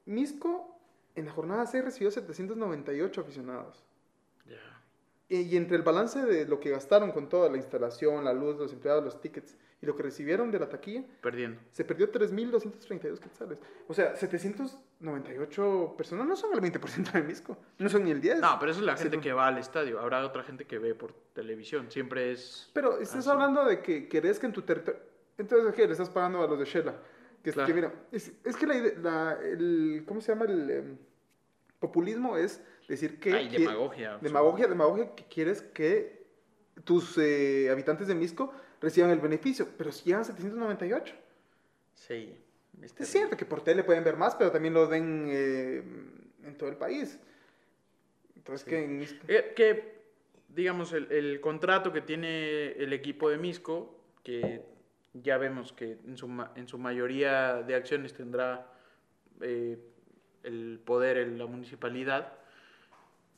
[0.06, 0.78] Misco
[1.16, 3.84] en la jornada 6 recibió 798 aficionados.
[4.48, 4.58] Ya.
[5.30, 8.58] Y, y entre el balance de lo que gastaron con toda la instalación, la luz,
[8.58, 11.62] los empleados, los tickets y lo que recibieron de la taquilla, Perdiendo.
[11.72, 13.60] se perdió 3.232 quetzales.
[13.88, 18.40] O sea, 798 personas no son el 20% de Misco, no son ni el 10.
[18.40, 20.00] No, pero eso es la gente que va al estadio.
[20.00, 21.88] Habrá otra gente que ve por televisión.
[21.92, 22.70] Siempre es.
[22.74, 23.30] Pero estás Así.
[23.30, 25.00] hablando de que querés que en tu territorio...
[25.38, 25.86] Entonces, ¿qué?
[25.86, 26.96] Le estás pagando a los de Shela.
[27.44, 27.68] Que, Claro.
[27.68, 30.04] que mira, es, es que la, la- el...
[30.08, 30.46] ¿Cómo se llama?
[30.46, 30.98] El em,
[31.80, 33.34] populismo es decir que...
[33.34, 34.18] Ay, demagogia.
[34.20, 36.26] Demagogia, demagogia que quieres que
[36.84, 41.16] tus eh, habitantes de Misco reciban el beneficio, pero si llegan 798.
[41.96, 42.38] Sí.
[42.82, 45.84] es cierto que por tele pueden ver más, pero también lo ven eh,
[46.44, 47.18] en todo el país.
[48.36, 48.70] Entonces, Sí.
[48.70, 49.02] que en.
[49.28, 49.96] Eh, que,
[50.50, 54.62] digamos, el, el contrato que tiene el equipo de Misco, que
[55.14, 58.68] ya vemos que en su, en su mayoría de acciones tendrá
[59.42, 59.78] eh,
[60.44, 62.34] el poder en la municipalidad,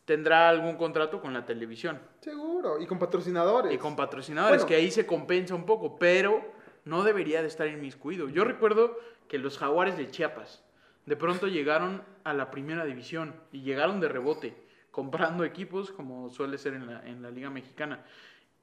[0.08, 3.74] tendrá algún contrato con la televisión Seguro, y con patrocinadores.
[3.74, 4.68] y con patrocinadores, Bueno.
[4.70, 6.42] que ahí se compensa un poco, pero
[6.86, 8.30] no debería de estar inmiscuido.
[8.30, 10.64] Yo recuerdo que los jaguares de Chiapas
[11.06, 14.56] de pronto llegaron a la primera división y llegaron de rebote,
[14.92, 18.06] comprando equipos como suele ser en la, en la Liga Mexicana.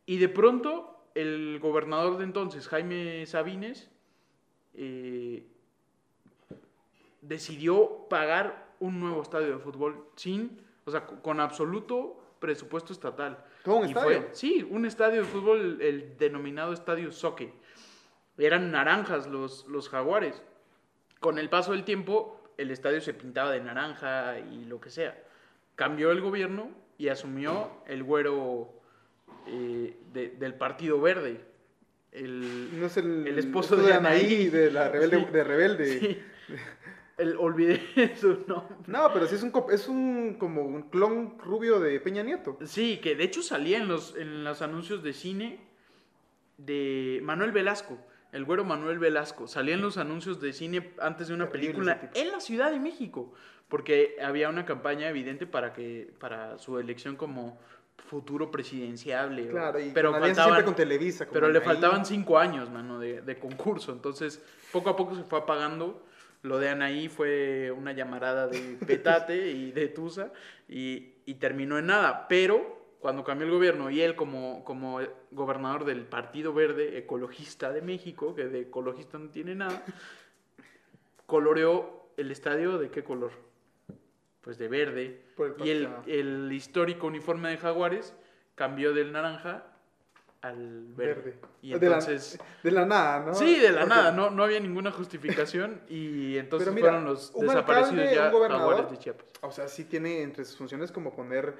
[0.06, 3.90] Y de pronto el gobernador de entonces, Jaime Sabines,
[4.72, 5.46] eh,
[7.20, 13.42] decidió pagar un nuevo estadio de fútbol sin, o sea, con- absoluto presupuesto estatal.
[13.62, 14.20] ¿Todo un Y estadio?
[14.22, 17.52] fue- sí, un estadio de fútbol, el denominado Estadio Soque.
[18.36, 20.42] Eran naranjas los, los jaguares.
[21.20, 25.16] Con el paso del tiempo, el estadio se pintaba de naranja y lo que sea.
[25.76, 28.70] Cambió el gobierno y asumió el güero
[29.46, 31.40] eh, de- del Partido Verde.
[32.12, 34.48] El, No es el, el esposo de Anaí, Anaí.
[34.48, 35.18] de la rebelde.
[35.18, 35.32] Sí.
[35.32, 35.98] De rebelde.
[36.00, 36.22] sí,
[37.18, 37.80] el- olvidé
[38.20, 38.76] su nombre.
[38.86, 42.58] No, pero sí es un, es un como un clon rubio de Peña Nieto.
[42.64, 45.60] Sí, que de hecho salía en los, en los anuncios de cine
[46.58, 47.98] de Manuel Velasco,
[48.32, 49.46] el güero Manuel Velasco.
[49.48, 53.32] Salía en los anuncios de cine antes de una película en la Ciudad de México,
[53.68, 57.58] porque había una campaña evidente para que para su elección como
[58.08, 59.48] futuro presidenciable.
[59.48, 61.26] Claro, y pero con alianza faltaban, siempre con Televisa.
[61.32, 63.92] pero le faltaban cinco años, mano, de, de concurso.
[63.92, 66.04] Entonces, poco a poco se fue apagando.
[66.44, 70.30] Lo de Anaí fue una llamarada de petate y de tusa
[70.68, 72.28] y, y terminó en nada.
[72.28, 77.80] Pero cuando cambió el gobierno y él como, como gobernador del Partido Verde Ecologista de
[77.80, 79.82] México, que de ecologista no tiene nada,
[81.24, 83.32] coloreó el estadio de qué color?
[84.42, 85.22] Pues de verde.
[85.36, 88.14] Por el Y el, el histórico uniforme de Jaguares
[88.54, 89.64] cambió del naranja
[90.44, 91.22] al verde.
[91.22, 91.38] Verde.
[91.62, 92.38] Y de, la, entonces...
[92.62, 93.34] de la nada, ¿no?
[93.34, 97.30] Sí, de la Porque- nada, no, no había ninguna justificación y entonces mira, fueron los
[97.34, 99.26] un desaparecidos alcalde, ya un gobernador, jaguares de Chiapas.
[99.40, 101.54] O sea, sí tiene entre sus funciones como poner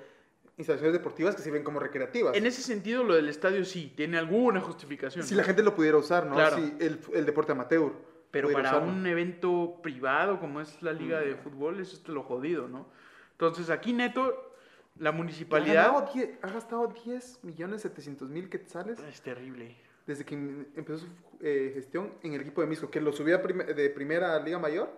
[0.56, 2.36] instalaciones deportivas que sirven como recreativas.
[2.36, 5.24] En ese sentido, lo del estadio sí, tiene alguna justificación.
[5.26, 6.34] Si la gente lo pudiera usar, ¿no?
[6.34, 6.56] Claro.
[6.56, 7.92] Si el, el deporte amateur.
[8.30, 8.88] Pero para usarlo.
[8.88, 12.88] un evento privado como es la liga de fútbol, eso es lo jodido, ¿no?
[13.32, 14.53] Entonces aquí neto,
[14.98, 15.86] la Ha, municipalidad...
[15.92, 19.76] ganado die- ha gastado 10 millones 700 mil quetzales Es terrible.
[20.06, 21.08] desde que em- empezó su
[21.40, 24.40] eh, gestión en el equipo de Misco, que lo subió a prime- de primera a
[24.40, 24.90] Liga Mayor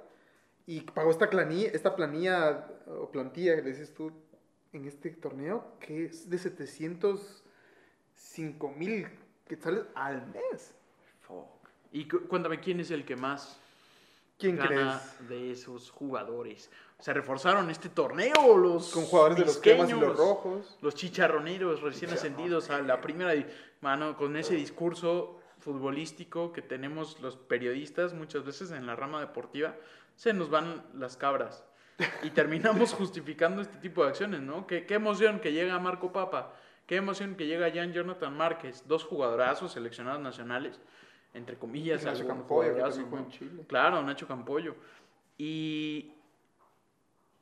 [0.67, 4.13] y pagó esta planilla, esta planilla o plantilla que le dices tú
[4.73, 9.07] en este torneo, que es de 705 mil
[9.47, 10.75] quetzales al mes.
[11.21, 11.47] Fuck.
[11.93, 13.61] Y cu- cuéntame, ¿quién es el que más
[14.39, 15.29] ¿Quién gana crees?
[15.29, 16.71] de esos jugadores?
[16.99, 20.79] ¿Se reforzaron este torneo los Con jugadores de los cremas y los rojos.
[20.81, 23.35] Los chicharroneros recién ascendidos a la primera.
[23.81, 29.75] Mano, con ese discurso futbolístico que tenemos los periodistas muchas veces en la rama deportiva,
[30.15, 31.65] se nos van las cabras.
[32.23, 34.67] Y terminamos justificando este tipo de acciones, ¿no?
[34.67, 36.55] Qué, qué emoción que llega Marco Papa,
[36.87, 40.81] qué emoción que llega Jan Jonathan Márquez, dos jugadorazos seleccionados nacionales,
[41.35, 42.75] entre comillas, Nacho Campoyo.
[43.67, 44.75] Claro, Nacho Campollo.
[45.37, 46.13] Y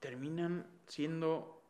[0.05, 1.63] terminan siendo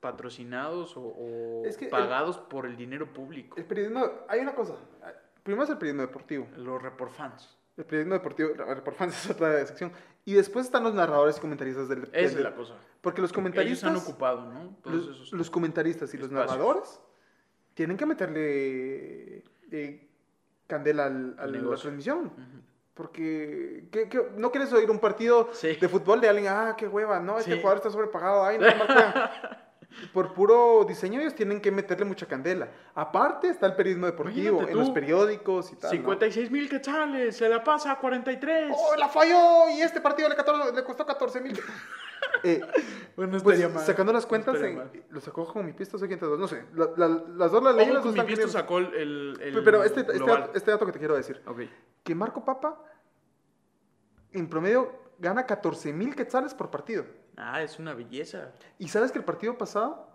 [0.00, 3.56] patrocinados o, o Es que el- pagados por el dinero público.
[3.58, 4.74] El periodismo, hay una cosa.
[5.42, 6.48] Primero es el periodismo deportivo.
[6.56, 7.56] Los reporfans.
[7.76, 9.92] El periodismo deportivo, a ver, por fans es otra sección.
[10.24, 12.74] Y después están los narradores y comentaristas del, Esa del- es la cosa.
[13.02, 14.76] Porque los Ellos comentaristas, han ocupado, ¿no?
[14.82, 17.00] Todos los, esos los comentaristas y los narradores
[17.74, 20.08] tienen que meterle eh,
[20.66, 22.26] candela al, Al a la transmisión.
[22.26, 22.62] Ujú.
[22.98, 25.76] Porque ¿qué- qué- no quieres oír un partido Sí.
[25.76, 27.58] de fútbol de alguien, ah, qué hueva, no, este Sí.
[27.60, 29.30] jugador está sobrepagado, ay, no, juega".
[30.12, 32.68] por puro diseño ellos tienen que meterle mucha candela.
[32.94, 35.90] Aparte está el periodismo deportivo, en los periódicos y tal.
[35.90, 35.96] ¿no?
[35.96, 38.72] 56 mil quetzales, se la pasa a 43.
[38.76, 39.70] ¡Oh, la falló!
[39.70, 41.58] Y este partido le, 14 le costó 14 mil.
[42.44, 42.60] eh,
[43.16, 43.84] bueno, no pues, mal.
[43.84, 44.90] sacando las cuentas, en- mal.
[45.08, 46.64] lo sacó con mi pisto, soy dos, no sé.
[46.74, 50.00] La- la- las dos las Ojo, las dos mi pisto sacó el, el, Pero este,
[50.00, 50.16] este,
[50.54, 51.42] este dato que te quiero decir.
[52.04, 52.78] Que Marco Papa,
[54.32, 57.04] en promedio, gana 14 mil quetzales por partido.
[57.40, 58.50] Ah, es una belleza.
[58.78, 60.08] ¿Y sabes que el partido pasado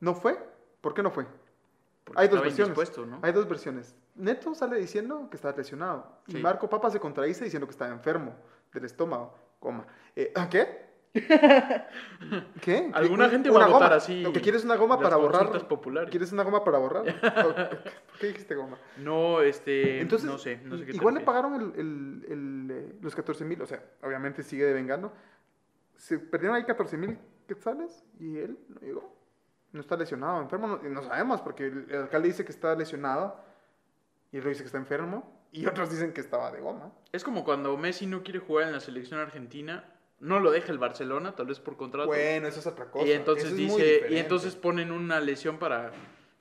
[0.00, 0.38] no fue?
[0.80, 1.26] ¿Por qué no fue?
[2.04, 2.78] porque Hay dos versiones.
[3.22, 3.94] Hay dos versiones.
[4.14, 6.06] Neto sale diciendo que estaba lesionado.
[6.26, 6.36] Y.
[6.36, 8.34] Marco Papa se contradice diciendo que estaba enfermo
[8.72, 9.34] del estómago.
[9.60, 9.86] Coma.
[10.16, 10.84] Eh, ¿ah, ¿Qué?
[12.60, 12.90] ¿Qué?
[12.92, 13.30] Alguna ¿Qué?
[13.30, 13.94] gente va a votar goma.
[13.96, 15.68] así Lo que quieres es una goma para borrar.
[15.68, 16.10] populares.
[16.10, 17.04] ¿Quieres una goma para borrar?
[18.10, 18.78] ¿Por qué dijiste goma?
[18.98, 20.00] No, este.
[20.00, 23.14] Entonces, no sé, no sé qué te igual le pagaron el, el- el, eh, los
[23.14, 25.12] 14 mil, o sea, obviamente sigue devengando.
[25.96, 29.14] Se perdieron ahí 14 mil quetzales y él no llegó.
[29.72, 33.36] No está lesionado, enfermo, no, no sabemos, porque el, el alcalde dice que está lesionado
[34.30, 36.92] y él dice que está enfermo y otros dicen que estaba de goma.
[37.12, 39.84] Es como cuando Messi no quiere jugar en la selección argentina,
[40.20, 42.06] no lo deja el Barcelona, tal vez por contrato.
[42.06, 43.06] Bueno, eso es otra cosa.
[43.06, 45.90] y entonces es dice, y entonces ponen una lesión para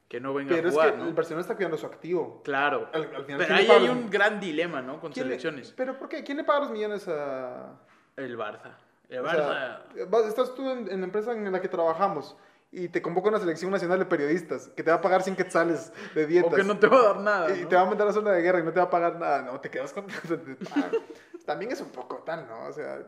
[0.07, 1.07] que no venga Pero a es jugar, que ¿no?
[1.07, 2.41] el Barcelona está cuidando su activo.
[2.43, 2.87] Claro.
[2.93, 4.99] Al- al final, Pero ¿quién ahí hay los- un gran dilema, ¿no?
[4.99, 5.73] Con ¿Quién le- selecciones.
[5.75, 6.23] ¿Pero por qué?
[6.23, 7.79] ¿Quién le paga los millones a,
[8.15, 8.75] El Barça.
[9.09, 9.35] El O Barça.
[9.95, 12.35] sea, vas- estás tú en, en la empresa en la que trabajamos
[12.71, 15.93] y te convoca una selección nacional de periodistas que te va a pagar 100 quetzales
[16.15, 16.51] de dietas.
[16.53, 17.55] o que no te va a dar nada.
[17.55, 17.67] y ¿no?
[17.67, 19.41] te va a mandar a zona de guerra y no te va a pagar nada.
[19.43, 20.05] No, te quedas con...
[21.45, 22.65] También es un poco tal, ¿no?
[22.67, 22.99] O sea...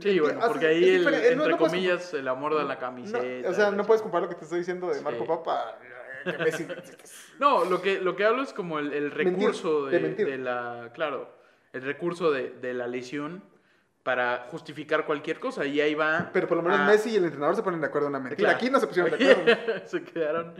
[0.00, 3.22] Sí, bueno, porque ahí, el, entre No- no puedes comillas, el amor de la camiseta.
[3.22, 5.04] no, o sea, no puedes comparar lo que te estoy diciendo de Sí.
[5.04, 5.78] Marco Papa.
[6.24, 6.96] eh, que Messi-
[7.38, 10.26] No, lo que, lo que hablo es como el, el Mentir, recurso de de, mentir.
[10.26, 10.90] de la.
[10.92, 11.28] Claro,
[11.72, 13.44] el recurso de, de la lesión
[14.06, 15.66] para justificar cualquier cosa.
[15.66, 16.30] Y ahí va.
[16.32, 18.20] Pero por lo menos a- Messi y el entrenador se ponen de acuerdo en una
[18.20, 18.50] mentira.
[18.50, 18.56] Claro.
[18.56, 19.82] Aquí no se pusieron de acuerdo.
[19.88, 20.54] se quedaron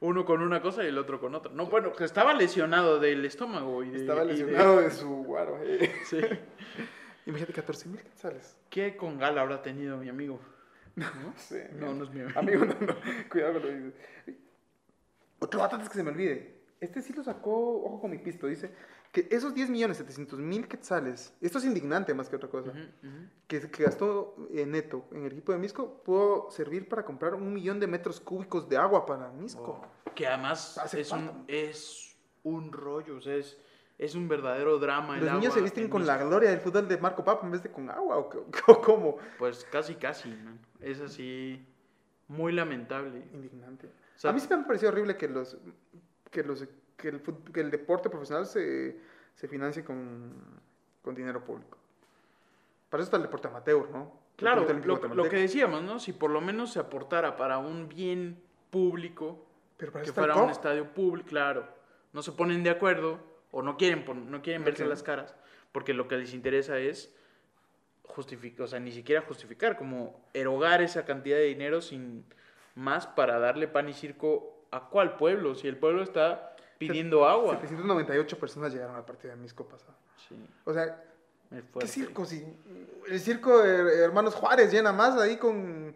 [0.00, 1.52] uno con una cosa y el otro con otra.
[1.54, 3.84] No, bueno, estaba lesionado del estómago.
[3.84, 5.60] Y de, Estaba y de- lesionado de su guaro.
[5.62, 5.94] eh.
[6.06, 6.20] Sí.
[7.26, 8.56] Imagínate 14 mil quetzales.
[8.68, 10.40] ¿Qué con gala habrá tenido mi amigo?
[10.96, 11.06] ¿No?
[11.36, 12.38] Sí, No, no es mi amigo.
[12.40, 12.96] Amigo, no, no.
[13.30, 13.94] Cuidado con lo que dices.
[15.38, 16.58] Otro dato antes que se me olvide.
[16.80, 18.70] Este sí lo sacó, ojo con mi pisto, dice
[19.12, 22.72] que esos 10 millones 700 mil quetzales, esto es indignante más que otra cosa,
[23.46, 27.52] que, que gastó eh, neto en el equipo de Misco, pudo servir para comprar un
[27.52, 29.80] millón de metros cúbicos de agua para Misco.
[30.14, 33.58] Que además es un, es un rollo, o sea, es,
[33.96, 35.18] es un verdadero drama.
[35.18, 37.52] el Los niños se visten en con la gloria del fútbol de Marco Papa en
[37.52, 38.30] vez de con agua o,
[38.66, 39.16] o cómo.
[39.38, 40.58] Pues casi, casi, man.
[40.80, 41.66] Es así,
[42.28, 43.24] muy lamentable.
[43.32, 43.86] Indignante.
[43.86, 45.56] O sea, a mí sí me ha parecido horrible que los
[46.30, 46.66] que los
[46.98, 49.00] que el, que el deporte profesional se,
[49.34, 50.34] se financie con,
[51.00, 51.78] con dinero público.
[52.90, 54.12] Para eso está el deporte amateur, ¿no?
[54.36, 55.98] Claro, lo, lo que decíamos, ¿no?
[55.98, 59.44] Si por lo menos se aportara para un bien público,
[59.76, 61.66] Pero para que fuera un estadio público, claro,
[62.12, 63.18] no se ponen de acuerdo
[63.50, 64.90] o no quieren, no quieren No verse quieren.
[64.90, 65.34] las caras,
[65.72, 67.14] porque lo que les interesa es
[68.04, 72.24] justificar, o sea, ni siquiera justificar, como erogar esa cantidad de dinero sin
[72.74, 77.54] más para darle pan y circo a cuál pueblo, si el pueblo está pidiendo agua.
[77.56, 79.94] 798 personas llegaron al partido de Misco pasado.
[80.28, 81.02] Sí, O sea,
[81.80, 82.24] ¿qué circo?
[82.24, 82.44] Si
[83.08, 85.94] el circo de Hermanos Juárez llena más ahí con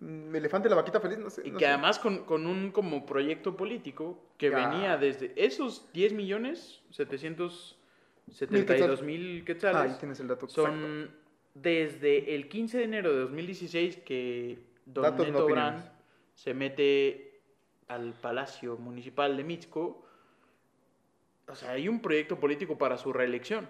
[0.00, 1.42] mm, Elefante y la Vaquita Feliz, no sé.
[1.46, 1.70] Y no que sé.
[1.70, 4.68] además con, con un como proyecto político que Ya.
[4.68, 10.46] venía desde esos 10 millones 772 mil Ah, quetzales ahí tienes el dato.
[10.46, 10.70] exacto.
[10.70, 11.10] son
[11.54, 15.46] desde el 15 de enero de 2016 que Don Datos, Neto.
[15.46, 15.84] Brand
[16.34, 17.40] se mete
[17.88, 20.01] al Palacio Municipal de Mixco.
[21.52, 23.68] O sea, hay un proyecto político para su reelección.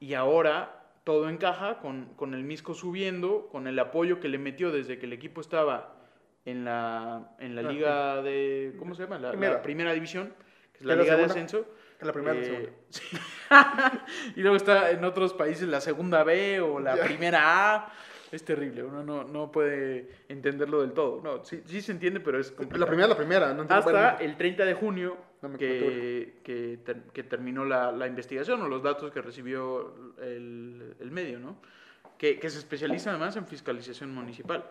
[0.00, 4.70] Y ahora todo encaja con, con el Misco subiendo, con el apoyo que le metió
[4.70, 5.94] desde que el equipo estaba
[6.44, 8.74] en la, en la Ah, liga de...
[8.78, 9.16] ¿Cómo se llama?
[9.18, 9.92] La la primera, Primera.
[9.92, 10.32] división,
[10.72, 11.66] que es la ¿Es la liga de ascenso.
[12.00, 13.02] En la primera la Eh, sí.
[14.36, 17.04] y luego está en otros países la segunda B o la Ya.
[17.04, 17.92] primera A.
[18.30, 21.20] Es terrible, uno no, no puede entenderlo del todo.
[21.22, 22.80] No, sí, sí se entiende, pero es complicado.
[22.80, 23.54] La primera, la primera.
[23.54, 28.06] No Hasta el 30 de junio No me que, que, ter- que terminó la, la
[28.06, 31.56] investigación o los datos que recibió el, el medio, ¿no?
[32.16, 34.64] Que, que se especializa además en fiscalización municipal.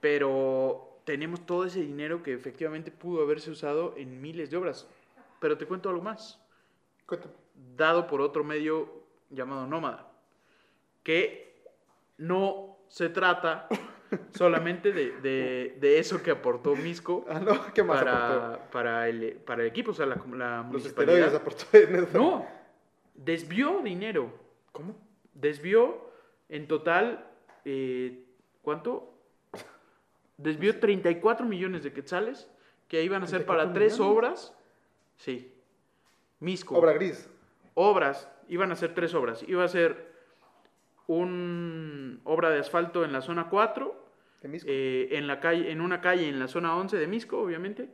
[0.00, 4.88] Pero tenemos todo ese dinero que efectivamente pudo haberse usado en miles de obras.
[5.40, 6.40] Pero te cuento algo más
[7.06, 7.34] cuéntame.
[7.76, 10.10] dado por otro medio llamado Nómada,
[11.02, 11.62] que
[12.18, 13.68] no se trata
[14.32, 18.18] solamente de, de- de eso que aportó Misco Ah, no, ¿qué más aportó?
[18.20, 21.34] para, para, el, para el equipo, o sea, la, la Los municipalidad.
[21.34, 22.18] aportó Neto.
[22.18, 22.46] No,
[23.14, 24.32] desvió dinero,
[30.36, 32.48] desvió 34 millones de quetzales
[32.88, 34.16] que iban a ser para 34 tres millones.
[34.16, 34.56] obras.
[35.16, 35.54] Sí.
[36.40, 36.76] Misco.
[36.76, 37.28] Obra gris.
[37.74, 39.42] obras, iban a ser tres obras.
[39.46, 40.12] Iba a ser
[41.06, 44.01] un obra de asfalto en la zona 4, De Misco.
[44.44, 47.88] Eh, en, la calle, en una calle en la zona 11 de Misco, obviamente,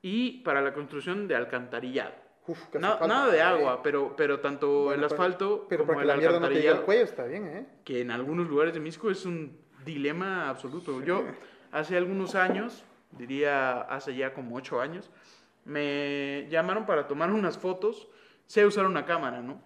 [0.00, 2.12] y para la construcción de alcantarillado.
[2.46, 3.42] Uf, Na- nada de eh.
[3.42, 6.68] agua, pero, pero tanto Bueno, el asfalto Pero como el la mierda no te llegue
[6.68, 7.66] al alcantarillado, cuello está bien, ¿eh?
[7.84, 11.00] que en algunos lugares de Misco es un dilema absoluto.
[11.04, 11.24] Yo
[11.70, 15.08] hace algunos años, diría hace ya como ocho años,
[15.64, 18.08] me llamaron para tomar unas fotos.
[18.46, 19.62] Sé usar una cámara, ¿no?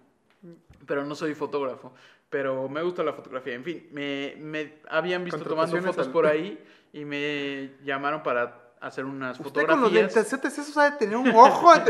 [0.85, 1.93] Pero no soy fotógrafo.
[2.29, 3.53] Pero me gusta la fotografía.
[3.53, 6.61] En fin, me, me habían visto tomando fotos al- por ahí
[6.93, 10.33] y me llamaron para hacer unas Usted con los fotografías.
[10.33, 11.71] lentes eso sabe tener un ojo.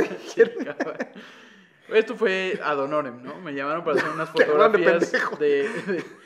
[1.89, 3.39] Esto fue ad honorem, ¿no?
[3.39, 5.69] Me llamaron para hacer unas fotografías de,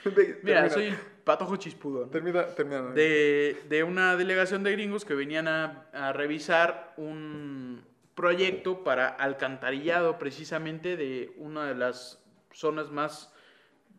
[0.04, 2.10] de- Mira, soy el patojo chispudón.
[2.10, 2.82] Termina, termina.
[2.92, 7.84] De, de una delegación de gringos que venían a, a revisar un
[8.16, 12.20] proyecto para alcantarillado precisamente de una de las
[12.54, 13.32] zonas más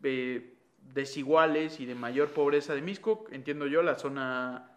[0.03, 0.53] eh,
[0.93, 4.69] desiguales y de mayor pobreza de Misco, entiendo yo, la zona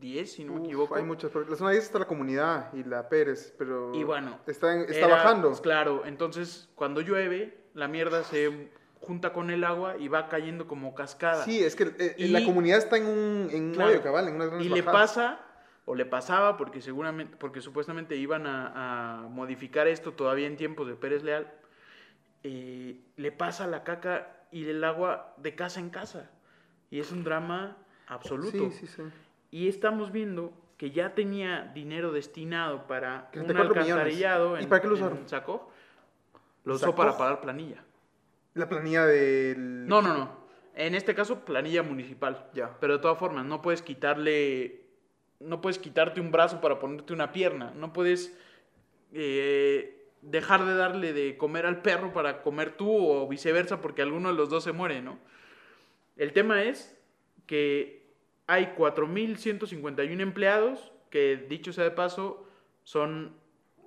[0.00, 0.96] 10, si no me equivoco.
[0.96, 1.32] Hay muchas.
[1.48, 3.94] La zona 10 está la comunidad y la Pérez, pero.
[3.94, 5.48] Y bueno, Está, en- está Era, bajando.
[5.48, 8.68] pues, claro, entonces cuando llueve, la mierda se
[9.00, 11.44] junta con el agua y va cayendo como cascada.
[11.44, 14.34] Sí, es que eh, Y- la comunidad está en un, en un hoyo cabal, en
[14.34, 15.40] unas grandes Y le pasa,
[15.84, 20.86] o le pasaba, porque seguramente, porque supuestamente iban a, a modificar esto todavía en tiempos
[20.88, 21.52] de Pérez Leal,
[22.42, 26.30] eh, le pasa la caca y el agua de casa en casa.
[26.88, 28.70] Y es un drama absoluto.
[28.70, 29.02] Sí, sí, sí.
[29.50, 33.90] Y estamos viendo que ya tenía dinero destinado para un 34 millones.
[33.90, 35.28] alcantarillado ¿Y en, para qué lo usaron?
[35.28, 35.72] Sacó.
[36.62, 37.82] Lo usó para pagar planilla.
[38.54, 39.88] La planilla del.
[39.88, 40.44] No, no, no.
[40.76, 42.48] En este caso, planilla municipal.
[42.54, 42.78] Ya.
[42.78, 44.84] Pero de todas formas, no puedes quitarle.
[45.40, 47.72] No puedes quitarte un brazo para ponerte una pierna.
[47.74, 48.38] No puedes
[49.12, 54.30] eh, dejar de darle de comer al perro para comer tú o viceversa porque alguno
[54.30, 55.18] de los dos se muere, ¿no?
[56.16, 56.98] El tema es
[57.46, 58.04] que
[58.46, 62.48] hay 4.151 empleados, que dicho sea de paso,
[62.84, 63.34] son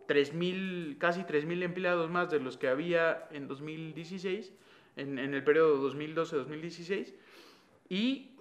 [0.07, 4.53] 3.000, casi 3.000 empleados más de los que había en 2016,
[4.95, 7.13] en, en el periodo 2012-2016,
[7.89, 8.31] y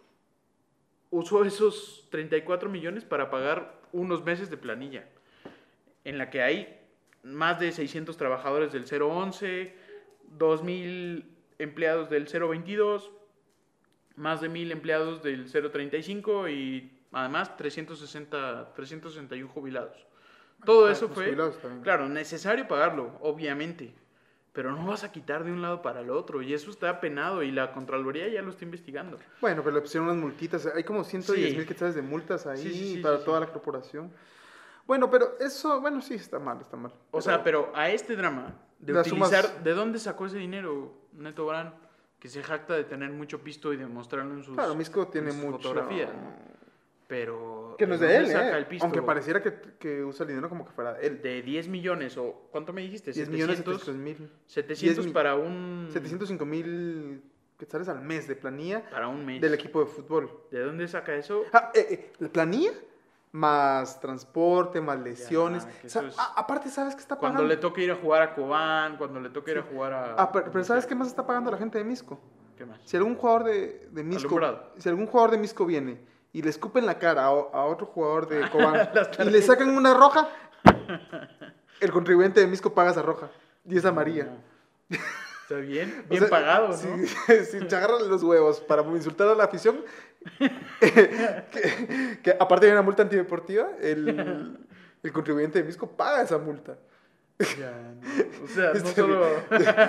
[1.11, 5.09] usó esos 34 millones para pagar unos meses de planilla,
[6.05, 6.76] en la que hay
[7.27, 9.75] más de 600 trabajadores del 011,
[10.39, 11.25] 2.000
[11.59, 13.11] empleados del 022,
[14.17, 20.07] más de 1.000 empleados del 035 y además 360, 361 jubilados.
[20.65, 21.37] Todo Ah, eso los fue,
[21.83, 23.93] claro, necesario pagarlo, obviamente,
[24.53, 27.43] pero no vas a quitar de un lado para el otro y eso está penado
[27.43, 29.19] y la Contraloría ya lo está investigando.
[29.41, 30.67] Bueno, pero le pusieron unas multitas.
[30.75, 31.57] Hay como 110 Sí.
[31.59, 34.11] mil quetzales de multas ahí Sí, sí, sí, para toda la corporación.
[34.87, 36.93] Bueno, pero eso, bueno, sí, está mal, está mal.
[37.11, 41.47] O sea, pero a este drama de utilizar, sumas- ¿de dónde sacó ese dinero Neto
[41.47, 41.75] Barán?
[42.19, 45.29] Que se jacta de tener mucho pisto y de mostrarlo en sus, Claro, Misco tiene
[45.31, 45.59] en sus mucho...
[45.69, 46.57] fotografías, ¿no?
[47.09, 47.77] Pero...
[47.79, 48.59] Que no es de él, saca ¿eh?
[48.59, 48.85] el pisto?
[48.85, 51.23] Aunque pareciera que, que usa el dinero como que fuera de él.
[51.23, 52.49] De 10 millones o...
[52.51, 53.13] ¿Cuánto me dijiste?
[53.13, 54.31] 10 millones 700, 700 mil.
[54.47, 55.89] 700 10 mi- para un...
[55.93, 57.23] 705 mil
[57.59, 59.41] quetzales al mes de planilla Para un mes.
[59.41, 60.31] del equipo de fútbol.
[60.51, 61.45] ¿De dónde saca eso?
[61.53, 62.73] Ah, eh, eh, la planilla
[63.37, 65.67] más transporte, más lesiones.
[65.67, 67.55] que O sea, eso es- a- aparte, ¿sabes qué está Cuando pagando?
[67.55, 70.15] le toque ir a jugar a Cobán, cuando le toque ir a jugar a...
[70.17, 72.19] Ah, pero, pero ¿sabes qué más está pagando la gente de Misco?
[72.57, 72.81] ¿Qué más?
[72.85, 74.41] Si algún jugador de, de Misco,
[74.79, 76.01] si algún jugador de Misco viene
[76.33, 80.29] y le escupen la cara a, otro jugador de Cobán y le sacan una roja,
[81.81, 83.29] el contribuyente de Misco paga esa roja
[83.67, 84.25] y es amarilla.
[84.89, 84.97] No.
[85.49, 86.75] Está bien, O bien sea, pagado, ¿no?
[87.07, 89.85] Si, si te agarran los huevos para insultar a la afición,
[90.81, 94.59] que, que aparte de una multa antideportiva, el,
[95.03, 96.77] el contribuyente de Misco paga esa multa.
[97.59, 98.45] Ya, no.
[98.45, 99.25] O sea, no solo...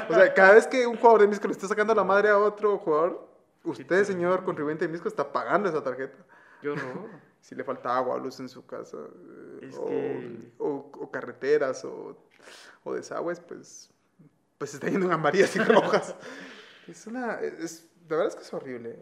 [0.09, 2.37] O sea, cada vez que un jugador de Misco le está sacando la madre a
[2.37, 3.27] otro jugador,
[3.63, 6.17] usted, señor contribuyente de Misco, está pagando esa tarjeta.
[6.61, 7.09] Qué horror.
[7.41, 12.17] Si le falta agua o luz en su casa, o, que- o- o carreteras, o,
[12.83, 13.89] o desagües, pues,
[14.57, 16.15] pues está yendo en amarillas y rojas.
[16.87, 18.97] es una, es, la verdad es que es horrible.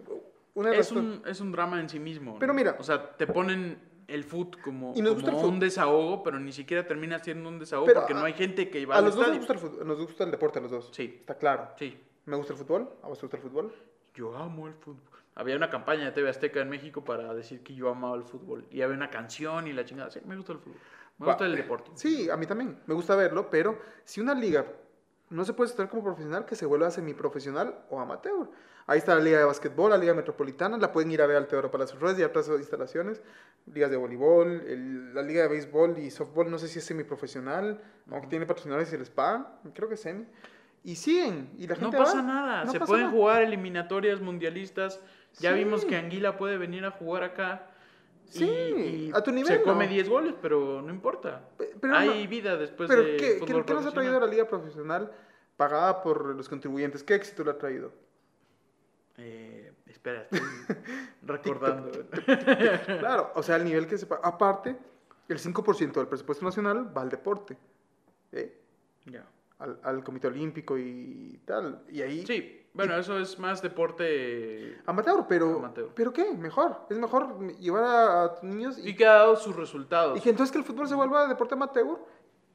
[0.54, 2.38] Una Es un, es un drama en sí mismo.
[2.40, 2.58] Pero ¿no?
[2.58, 3.78] mira- O sea, te ponen
[4.08, 5.54] el foot como, Y nos gusta como el fut.
[5.54, 8.70] un desahogo, pero ni siquiera termina siendo un desahogo Pero porque a- no hay gente
[8.70, 10.62] que va a al los dos nos gusta, el fut- nos gusta el deporte, a
[10.62, 10.90] los dos.
[10.94, 11.70] Sí, Está claro.
[11.78, 12.00] sí.
[12.26, 13.74] Me gusta el fútbol, a vos te gusta el fútbol.
[14.16, 15.02] Yo amo el fútbol.
[15.36, 18.66] Había una campaña de TV Azteca en México para decir que yo amaba el fútbol.
[18.72, 20.10] Y había una canción y la chingada.
[20.10, 20.80] Sí, me gusta el fútbol.
[21.18, 21.92] Me gusta el deporte.
[21.96, 22.80] Sí, a mí también.
[22.88, 24.66] Me gusta verlo, pero si una liga
[25.30, 28.50] no se puede estar como profesional que se vuelva semiprofesional o amateur.
[28.88, 31.48] Ahí está la Liga de Básquetbol, la Liga Metropolitana, la pueden ir a ver al
[31.48, 33.22] Teodoro Palacio Ruiz y a otras instalaciones,
[33.66, 37.82] ligas de voleibol, el- la Liga de Béisbol y Softball, no sé si es semiprofesional,
[38.12, 40.26] aunque tiene patrocinadores y les pagan, creo que es semi.
[40.84, 43.18] Y siguen, y la No pasa va, nada, no se pasa pueden nada.
[43.18, 45.02] jugar eliminatorias mundialistas.
[45.40, 45.58] Ya Sí.
[45.64, 47.72] vimos que Anguila puede venir a jugar acá.
[48.30, 49.92] Sí, y a tu nivel, Se come ¿no?
[49.94, 51.48] 10 goles, pero no importa.
[51.58, 54.20] Pe- pero Hay no- vida después Pero de ¿qué, fútbol ¿qué, qué nos ha traído
[54.20, 55.12] la liga profesional
[55.58, 57.04] pagada por los contribuyentes?
[57.04, 57.92] ¿Qué éxito le ha traído?
[59.18, 60.40] Eh, espera, estoy
[61.24, 61.92] recordando.
[63.00, 64.22] Claro, o sea, el nivel que se paga.
[64.28, 64.76] Aparte,
[65.30, 67.58] el 5% del presupuesto nacional va al deporte,
[68.34, 68.60] ¿eh?
[69.06, 69.26] Ya.
[69.60, 71.84] al, al Comité Olímpico y tal.
[71.90, 75.90] Y ahí, Sí, bueno, eso es más deporte amateur, pero, Amateur.
[75.96, 76.32] pero ¿qué?
[76.34, 76.82] Mejor.
[76.90, 80.18] Es mejor llevar a, a tus niños y, y que ha dado sus resultados.
[80.18, 81.98] y que entonces que el fútbol se vuelva deporte amateur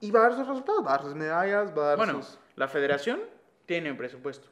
[0.00, 2.22] y va a dar sus resultados, va a dar sus medallas, va a dar Bueno,
[2.22, 2.38] sus...
[2.56, 3.20] la federación
[3.66, 4.48] tiene un presupuesto.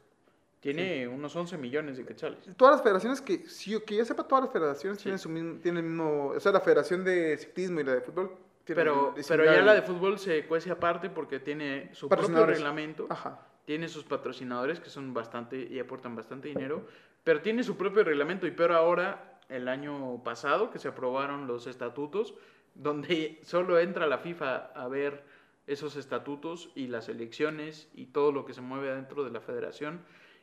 [0.61, 2.41] Tiene unos 11 millones de quetzales.
[2.57, 5.05] Todas las federaciones que, si, que yo sepa, todas las federaciones Sí.
[5.05, 6.29] tienen, su mismo, tienen el mismo...
[6.35, 8.33] O sea, la federación de ciclismo y la de fútbol
[8.65, 13.39] Pero, pero ya la de fútbol se cuece aparte porque tiene su propio reglamento, Ajá.
[13.69, 16.87] Tiene sus patrocinadores que son bastante y aportan bastante dinero,
[17.23, 21.67] pero tiene su propio reglamento y peor ahora, el año pasado que se aprobaron los
[21.67, 22.33] estatutos,
[22.75, 25.23] donde solo entra la FIFA a ver
[25.67, 30.01] esos estatutos y las elecciones y todo lo que se mueve dentro de la federación,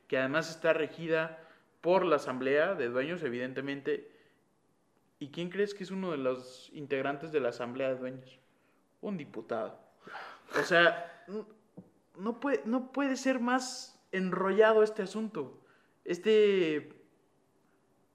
[0.08, 1.40] que además está regida
[1.82, 4.08] por la asamblea de dueños, evidentemente.
[5.18, 8.38] ¿Y quién crees que es uno de los integrantes de la asamblea de dueños?
[9.02, 9.80] Un diputado.
[10.60, 11.44] O sea, n-
[12.18, 15.60] no puede, no puede ser más enrollado este asunto.
[16.04, 16.90] Este,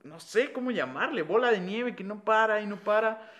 [0.04, 3.30] no sé cómo llamarle, bola de nieve que no para y no para.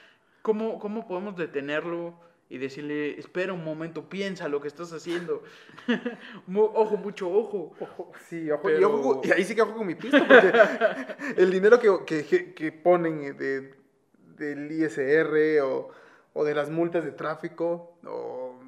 [0.42, 2.14] ¿Cómo, cómo podemos detenerlo
[2.48, 5.42] y decirle, espera un momento, piensa lo que estás haciendo?
[6.54, 7.72] Ojo, mucho ojo.
[7.78, 10.52] Ojo, sí, ojo, y, Pero- ojo y ahí sí que ojo con mi pista, porque
[11.40, 13.74] el dinero que, que- que- que ponen de,
[14.36, 15.90] del ISR o,
[16.32, 18.59] o de las multas de tráfico o,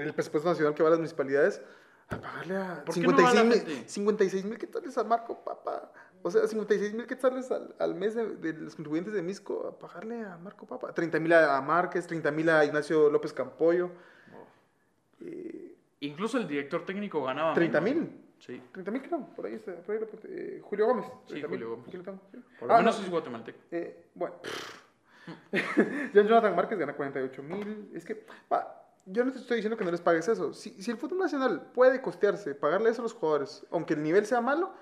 [0.00, 1.62] o del presupuesto nacional que va a las municipalidades,
[2.08, 3.88] a pagarle a ¿Por qué no va la 56 mil?
[3.88, 5.92] 56 quetzales a Marco Papa.
[6.22, 9.78] O sea, 56 mil quetzales al, al mes de, de los contribuyentes de Misco a
[9.78, 10.92] pagarle a Marco Papa.
[10.92, 13.90] 30 mil a, Márquez, 30 mil a Ignacio López Campollo.
[15.20, 18.02] eh, Incluso el director técnico ganaba 30 menos.
[18.04, 18.24] mil.
[18.38, 20.08] Sí, 30 mil creo, por ahí está, por ahí lo.
[20.24, 21.04] Eh, Julio Gómez.
[21.26, 21.88] Sí, 30,000, Julio Gómez.
[21.88, 22.38] aquí lo tengo, sí.
[22.58, 23.58] por lo Ah, menos no, es guatemalteco.
[23.70, 24.34] eh, bueno.
[26.14, 27.90] John Jonathan Márquez gana 48 mil.
[27.94, 28.79] Es que, va,
[29.12, 30.52] yo no te estoy diciendo que no les pagues eso.
[30.52, 34.26] Si, si el fútbol nacional puede costearse, pagarle eso a los jugadores, aunque el nivel
[34.26, 34.72] sea malo,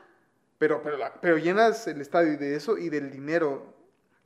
[0.59, 3.75] pero, pero, la- pero llenas el estadio de eso y del dinero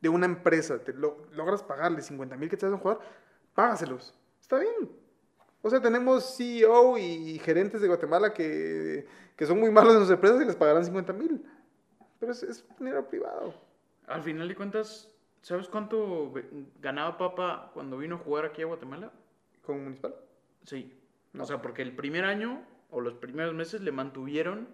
[0.00, 3.02] de una empresa, te lo- logras pagarle 50 mil que te das a un jugador,
[3.54, 4.14] págaselos.
[4.40, 4.90] Está bien.
[5.62, 10.10] O sea, tenemos CEO y gerentes de Guatemala que, que son muy malos en sus
[10.10, 11.44] empresas y les pagarán 50 mil.
[12.18, 13.54] Pero es, es dinero privado.
[14.08, 15.08] Al final de cuentas,
[15.42, 16.32] ¿sabes cuánto
[16.80, 19.12] ganaba Papa cuando vino a jugar aquí a Guatemala?
[19.62, 20.14] ¿Con municipal?
[20.64, 20.92] Sí.
[21.32, 21.44] No.
[21.44, 24.68] O sea, porque el primer año o los primeros meses le mantuvieron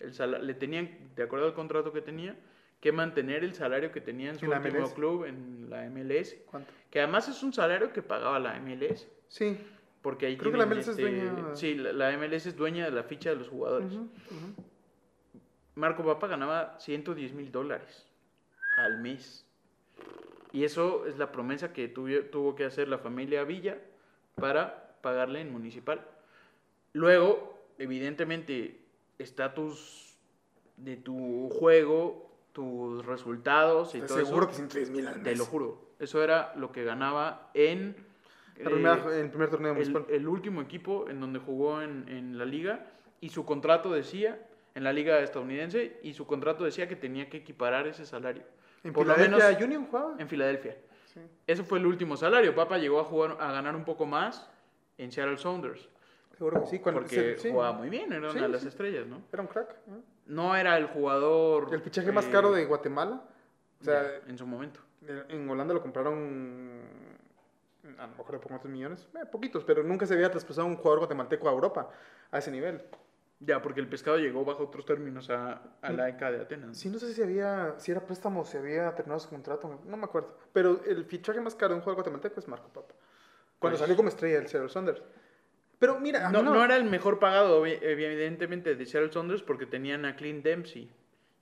[0.00, 2.36] el salario, le tenían, de acuerdo al contrato que tenía,
[2.80, 4.92] que mantener el salario que tenía en su ¿En la último MLS?
[4.94, 6.72] club en la MLS, ¿Cuánto?
[6.90, 9.56] que además es un salario que pagaba la MLS, Sí.
[10.02, 12.86] porque ahí Creo que la MLS es este, dueña- Sí, la, la MLS es dueña
[12.86, 13.92] de la ficha de los jugadores.
[15.74, 18.06] Marco Papa ganaba 110 mil dólares
[18.78, 19.46] al mes.
[20.52, 23.78] Y eso es la promesa que tuvo que hacer la familia Villa
[24.34, 26.06] para pagarle en municipal.
[26.92, 28.80] Luego, evidentemente,
[29.18, 30.14] estatus
[30.76, 34.48] de tu juego, tus resultados y Te todo seguro eso.
[34.50, 35.24] que 110 mil al mes.
[35.24, 35.90] Te lo juro.
[35.98, 37.94] Eso era lo que ganaba en
[38.54, 40.06] primera- eh, el primer torneo el, municipal.
[40.08, 42.86] el último equipo en donde jugó en, en la liga
[43.20, 44.38] y su contrato decía,
[44.74, 48.42] en la liga estadounidense, y su contrato decía que tenía que equiparar ese salario.
[48.82, 50.14] en por lo Filadelfia menos- Union jugaba.
[50.18, 50.76] En Filadelfia.
[51.20, 51.30] Sí.
[51.46, 52.54] Ese fue el último salario.
[52.54, 54.48] Papa llegó a jugar a ganar un poco más
[54.98, 55.88] en Seattle Sounders.
[56.36, 56.78] Seguro que sí.
[56.78, 57.50] Cuando, Porque sí, sí.
[57.50, 59.22] jugaba muy bien, era una Sí, de las estrellas, ¿no?
[59.32, 59.76] Era un crack.
[59.86, 60.02] ¿no?
[60.26, 61.68] No era el jugador.
[61.72, 63.22] El fichaje más eh, caro de Guatemala.
[63.80, 64.80] O sea, en su momento.
[65.06, 66.80] en Holanda lo compraron
[67.98, 69.08] a lo mejor de cuántos millones.
[69.14, 71.90] Eh, poquitos, pero nunca se había traspasado un jugador guatemalteco a Europa
[72.30, 72.82] a ese nivel.
[73.42, 76.76] Ya, porque el pescado llegó bajo otros términos a, a la ECA de Atenas.
[76.76, 80.04] Sí, no sé si había, si era préstamo, si había terminado su contrato, no me
[80.04, 80.36] acuerdo.
[80.52, 82.94] Pero el fichaje más caro de un jugador guatemalteco es Marco Papa.
[83.58, 85.02] Cuando Pues- salió como estrella del Seattle Saunders.
[85.78, 90.16] Pero mira, No, no era el mejor pagado, evidentemente, de Seattle Saunders porque tenían a
[90.16, 90.90] Clint Dempsey.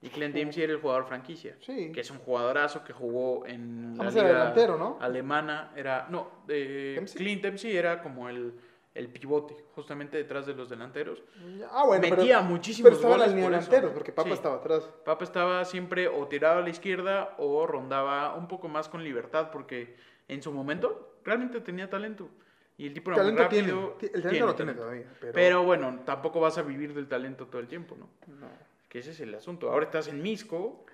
[0.01, 1.57] Y Clint Dempsey era el jugador franquicia.
[1.61, 1.91] Sí.
[1.91, 4.97] Que es un jugadorazo que jugó en la Vamos a ver, liga delantero, ¿no?
[5.01, 5.73] alemana.
[5.75, 7.19] Era, no, eh, ¿Dempsey?
[7.19, 8.55] Clint Dempsey era como el,
[8.99, 11.23] el pivote, justamente detrás de los delanteros.
[11.71, 14.35] Ah, bueno, pero- Metía muchísimos Pero estaba en la goles por delanteros, porque Papa Sí.
[14.35, 14.91] estaba atrás.
[15.05, 19.51] Papa estaba siempre o tirado a la izquierda o rondaba un poco más con libertad
[19.53, 19.97] porque
[20.27, 22.29] en su momento realmente tenía talento.
[22.77, 23.69] Y el tipo era muy Talento tiene.
[23.73, 23.89] rápido.
[23.99, 25.07] Ti- El talento lo tiene todavía.
[25.21, 28.09] Pero, Pero bueno, tampoco vas a vivir del talento todo el tiempo, ¿no?
[28.35, 28.49] no.
[28.89, 29.71] Que ese es el asunto.
[29.71, 30.85] Ahora estás en Misco,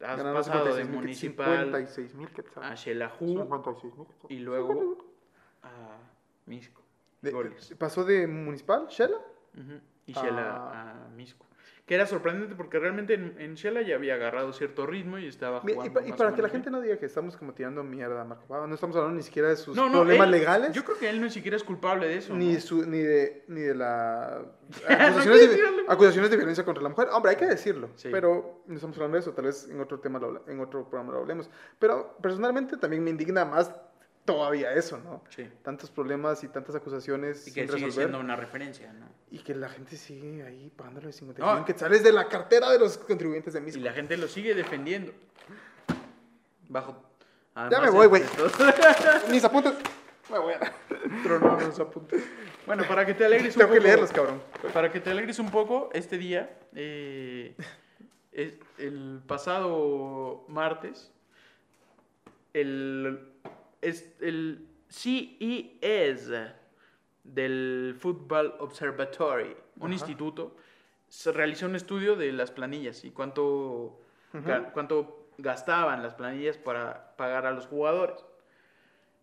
[0.00, 2.70] has Ganando pasado de 56,000 que- municipal 56,000 quetzales.
[2.70, 4.30] a Xelajú 56,000 quetzales.
[4.30, 4.98] y luego
[5.62, 5.96] a
[6.46, 6.81] Misco.
[7.22, 7.74] De- Goles.
[7.78, 9.16] pasó de municipal, Shela,
[10.06, 11.04] Y Shela Ah.
[11.06, 11.46] a Misco.
[11.86, 15.60] Que era sorprendente porque realmente en, en Shela ya había agarrado cierto ritmo y estaba
[15.60, 15.84] jugando.
[15.84, 16.80] Y, pa- y más para o que la gente bien.
[16.80, 19.48] no diga que estamos como tirando mierda a Marco Pava, no estamos hablando ni siquiera
[19.48, 22.06] de sus No, no, problemas él- legales, Yo creo que él no siquiera es culpable
[22.06, 22.34] de eso.
[22.34, 22.60] ni, ¿no?
[22.60, 24.42] su, ni, de, ni de la...
[24.88, 27.08] No acusaciones, de, acusaciones violencia contra la mujer.
[27.12, 28.08] Hombre, hay que decirlo, Sí.
[28.12, 31.12] pero no estamos hablando de eso, tal vez en otro tema, lo en otro programa
[31.12, 31.50] lo hablemos.
[31.80, 33.74] Pero personalmente también me indigna más
[34.24, 35.22] todavía eso, ¿no?
[35.30, 35.48] Sí.
[35.62, 37.92] Tantos problemas y tantas acusaciones Y que sin sigue resolver.
[37.92, 39.06] siendo una referencia, ¿no?
[39.30, 41.64] Y que la gente sigue ahí pagándole 50 No.
[41.64, 43.80] que sales de la cartera de los contribuyentes de Y Misco.
[43.82, 45.12] la gente lo sigue defendiendo.
[46.68, 47.02] Bajo.
[47.70, 48.22] Ya me voy, güey.
[49.30, 49.74] Mis apuntes.
[50.30, 50.72] Me voy a...
[51.22, 52.22] Tronó los apuntes.
[52.66, 53.86] Bueno, para que te alegres un Tengo que poco.
[53.88, 54.42] leerlos, cabrón.
[54.72, 57.54] Para que te alegres un poco, este día, eh,
[58.78, 61.10] el pasado martes,
[62.54, 63.31] el,
[63.82, 66.30] es, el CES
[67.24, 69.92] del Football Observatory, un Ajá.
[69.92, 70.56] instituto,
[71.08, 74.00] se realizó un estudio de las planillas y cuánto,
[74.32, 78.24] ga- cuánto gastaban las planillas para pagar a los jugadores.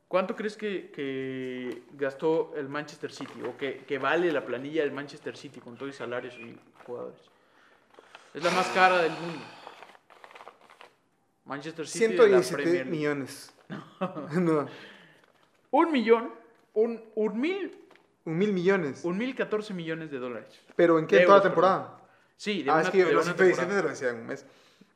[0.07, 4.91] ¿Cuánto crees que, que gastó el Manchester City o que, que vale la planilla del
[4.91, 7.19] Manchester City con todos los salarios y jugadores?
[8.33, 9.43] Es la más cara del mundo.
[11.45, 13.53] Manchester City de la 117 Premier millones.
[14.33, 14.67] no,
[15.71, 16.31] Un millón,
[16.73, 17.75] un, un mil,
[18.25, 19.03] un mil millones.
[19.03, 20.59] un mil catorce millones de dólares.
[20.75, 21.17] ¿Pero en qué?
[21.17, 21.99] de ¿En toda la temporada?
[22.35, 23.81] Sí, de Ah, una, es que de los una 117 temporada.
[23.81, 24.45] te lo decía en un mes.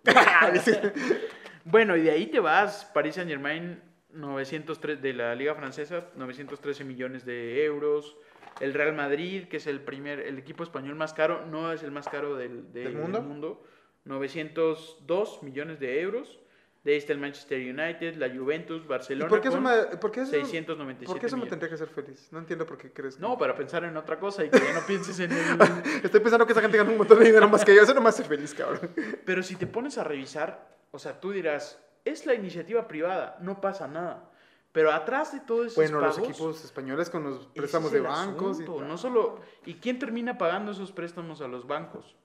[1.65, 6.83] Bueno, y de ahí te vas, Paris Saint Germain, 903 de la Liga Francesa, 913
[6.83, 8.17] millones de euros.
[8.59, 11.91] El Real Madrid, que es el primer, el equipo español más caro, no es el
[11.91, 13.63] más caro del, de- ¿Del mundo?
[14.03, 16.39] 902 millones de euros.
[16.83, 19.29] De ahí está el Manchester United, la Juventus, ¿Y Barcelona.
[19.29, 21.87] por qué eso me, por qué eso, 697 por qué eso me tendría que hacer
[21.87, 22.27] feliz?
[22.31, 23.15] No entiendo por qué crees.
[23.15, 25.39] que- No, para pensar en otra cosa y que ya no pienses en el...
[26.03, 27.81] Estoy pensando que esa gente gana un montón de dinero más que yo.
[27.83, 28.89] Eso no me hace feliz, cabrón.
[29.25, 33.61] Pero si te pones a revisar, o sea, tú dirás, es la iniciativa privada, no
[33.61, 34.29] pasa nada.
[34.73, 38.59] Pero atrás de todo esos Bueno, pagos, los equipos españoles con los préstamos de bancos.
[38.59, 42.17] y- asunto, no solo ¿Y quién termina pagando esos préstamos a los bancos?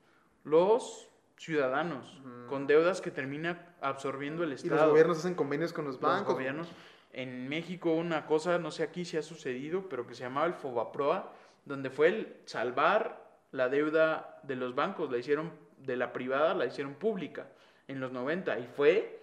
[0.44, 1.07] Los
[1.38, 4.76] ciudadanos, con deudas que termina absorbiendo el Y Estado.
[4.82, 6.34] los gobiernos hacen convenios con los Los bancos.
[6.34, 6.68] gobiernos.
[7.12, 10.54] En México una cosa, no sé aquí si ha sucedido, pero que se llamaba el
[10.54, 11.32] Fobaproa,
[11.64, 16.66] donde fue el salvar la deuda de los bancos, la hicieron de la privada, la
[16.66, 17.46] hicieron pública
[17.86, 19.20] en los 90 y fue,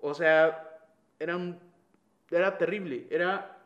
[0.00, 0.68] o sea,
[1.18, 1.58] era un,
[2.30, 3.56] era terrible, era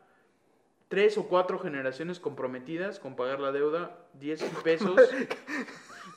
[0.87, 4.95] tres o cuatro generaciones comprometidas con pagar la deuda, 10 pesos,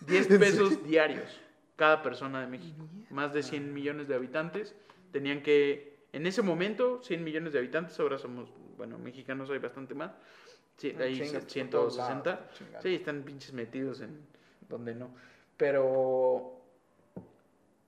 [0.02, 1.40] 10 pesos diarios
[1.80, 2.86] cada persona de México.
[3.08, 4.74] Más de 100 millones de habitantes
[5.12, 9.94] tenían que, en ese momento, 100 millones de habitantes, ahora somos, bueno, mexicanos hay bastante
[9.94, 10.12] más.
[10.76, 12.30] Sí, Ah, hay chingas, todos 160.
[12.30, 12.82] lados, chingada.
[12.82, 14.20] Sí, están pinches metidos en
[14.68, 15.10] donde no.
[15.56, 16.60] Pero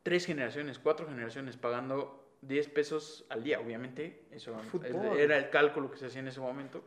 [0.02, 4.22] tres generaciones, cuatro generaciones pagando 10 pesos al día, obviamente.
[4.30, 5.18] Eso Fútbol.
[5.18, 6.82] era el cálculo que se hacía en ese momento.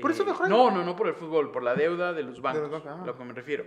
[0.00, 2.40] Por eso Eh, mejor- No, no, no por el fútbol, por la deuda de los
[2.40, 3.02] bancos, bancos, ah.
[3.04, 3.64] lo que me refiero.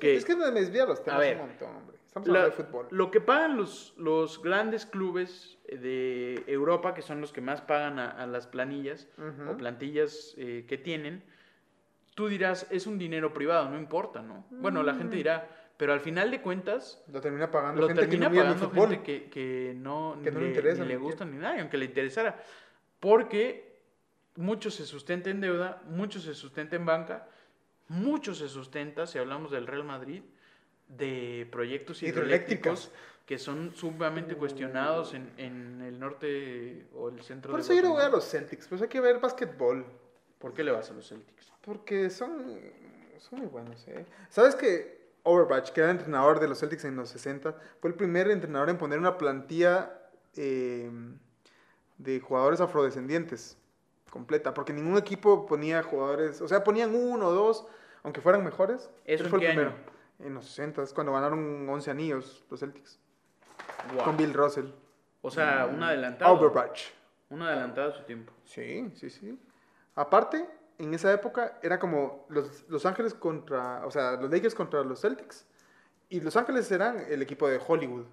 [0.00, 1.96] Que- Es que me desvía los temas ver, un montón, hombre.
[2.06, 2.86] Estamos La- hablando de fútbol.
[2.90, 7.98] Lo que pagan los, los grandes clubes de Europa, que son los que más pagan
[7.98, 9.50] a, a las planillas Ujú.
[9.50, 11.22] o plantillas eh, que tienen,
[12.14, 14.46] tú dirás, es un dinero privado, no importa, ¿no?
[14.50, 14.98] Bueno, la Mm.
[14.98, 18.40] gente dirá, pero al final de cuentas, Lo termina pagando lo gente termina que no
[18.42, 18.88] pagando fútbol.
[18.88, 21.76] gente que, que no, Que no le ni interesa, ni le gusta ni nada, aunque
[21.76, 22.42] le interesara.
[23.00, 23.82] Porque
[24.36, 27.28] mucho se sustenta en deuda, mucho se sustenta en banca,
[27.88, 30.22] mucho se sustenta, si hablamos del Real Madrid,
[30.88, 32.90] de proyectos hidroeléctricos
[33.26, 37.82] que son sumamente cuestionados en, en el norte o el centro Por de eso yo
[37.82, 38.66] le voy a los Celtics.
[38.68, 39.84] Pues hay que ver básquetbol.
[40.38, 41.52] ¿Por qué le vas a los Celtics?
[41.60, 42.58] Porque son,
[43.18, 44.06] son muy buenos, ¿eh?
[44.30, 48.30] ¿Sabes que Overbatch, que era entrenador de los Celtics en los 60, fue el primer
[48.30, 49.92] entrenador en poner una plantilla
[50.34, 50.90] eh,
[51.98, 53.58] de jugadores afrodescendientes
[54.10, 54.54] completa?
[54.54, 57.66] Porque ningún equipo ponía jugadores, o sea, ponían uno o dos,
[58.02, 58.90] aunque fueran mejores.
[59.04, 59.54] ¿Eso en fue el año?
[59.54, 59.76] primero.
[60.20, 62.98] En los 60, es cuando ganaron 11 anillos los Celtics.
[64.04, 64.66] Con Bill Russell.
[65.22, 66.34] O sea, un adelantado.
[66.34, 66.88] Overbatch.
[67.30, 68.32] Un adelantado a su tiempo.
[68.44, 69.38] Sí, sí, sí.
[69.94, 70.48] Aparte,
[70.78, 75.00] en esa época era como los, los Ángeles contra, o sea, los Lakers contra los
[75.00, 75.46] Celtics.
[76.10, 78.06] Y Los Ángeles eran el equipo de Hollywood.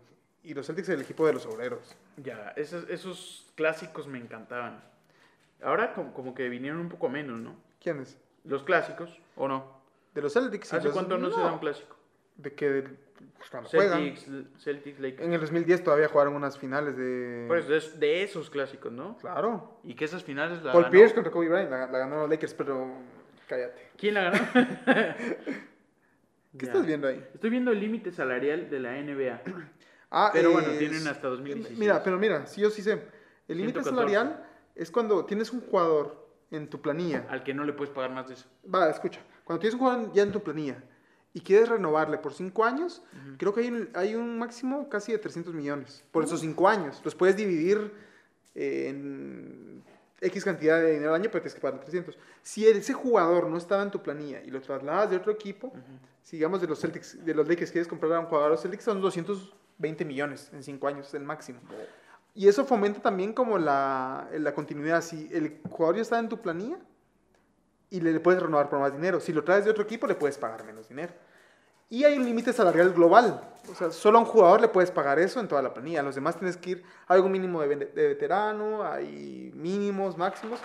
[0.43, 1.96] Y los Celtics el equipo de los obreros.
[2.18, 4.84] Ya, esos, esos clásicos me encantaban.
[5.64, 7.56] Ahora como, como que vinieron un poco menos, ¿no?
[7.82, 8.18] ¿Quiénes?
[8.43, 9.80] Los clásicos, ¿o no?
[10.14, 10.74] De los Celtics.
[10.74, 11.95] ¿Hace los- cuánto no, se da un clásico?
[12.38, 12.84] De que
[13.38, 13.99] pues, cuando juegan.
[14.16, 15.24] Celtics, Celtics, Lakers.
[15.26, 17.45] En el 2010 todavía jugaron unas finales de...
[17.47, 19.18] Pues de, de esos clásicos, ¿no?
[19.18, 19.80] Claro.
[19.84, 22.30] Y que esas finales la Paul ganó- Pierce contra Kobe Bryant la, la ganaron los
[22.30, 22.88] Lakers, pero
[23.47, 23.89] cállate.
[23.97, 24.45] ¿Quién la ganó?
[26.58, 26.72] ¿Qué Ya.
[26.72, 27.26] estás viendo ahí?
[27.34, 29.41] Estoy viendo el límite salarial de la NBA.
[30.12, 31.78] Ah, Pero bueno, tienen hasta 2016.
[31.78, 32.93] Mira, pero mira, sí yo sí sé.
[33.47, 33.89] El límite 114.
[33.89, 34.45] salarial
[34.76, 37.26] es cuando tienes un jugador en tu planilla.
[37.30, 38.45] Al que no le puedes pagar más de eso.
[38.73, 39.21] Va, escucha.
[39.43, 40.84] Cuando tienes un jugador ya en tu planilla
[41.34, 43.03] y quieres renovarle por 5 años,
[43.38, 46.03] creo que hay un, hay un máximo casi de 300 millones.
[46.11, 47.01] Por esos 5 años.
[47.03, 47.91] Los puedes dividir
[48.55, 49.84] eh, en
[50.21, 52.17] X cantidad de dinero al año, pero tienes que pagar 300.
[52.41, 55.73] Si ese jugador no estaba en tu planilla y lo trasladas de otro equipo,
[56.21, 58.61] si digamos de los Celtics, de los Lakers quieres comprar a un jugador a los
[58.61, 61.59] Celtics, son 220 millones en 5 años, es el máximo.
[62.36, 65.01] Y eso fomenta también como la, la continuidad.
[65.01, 66.77] Si el jugador ya está en tu planilla
[67.89, 69.19] y le, le puedes renovar por más dinero.
[69.21, 71.13] Si lo traes de otro equipo, le puedes pagar menos dinero.
[71.89, 73.39] Y hay un límite salarial global.
[73.71, 76.01] O sea, solo a un jugador le puedes pagar eso en toda la planilla.
[76.01, 80.59] A los demás tienes que ir a algún mínimo de, de veterano, hay mínimos, máximos,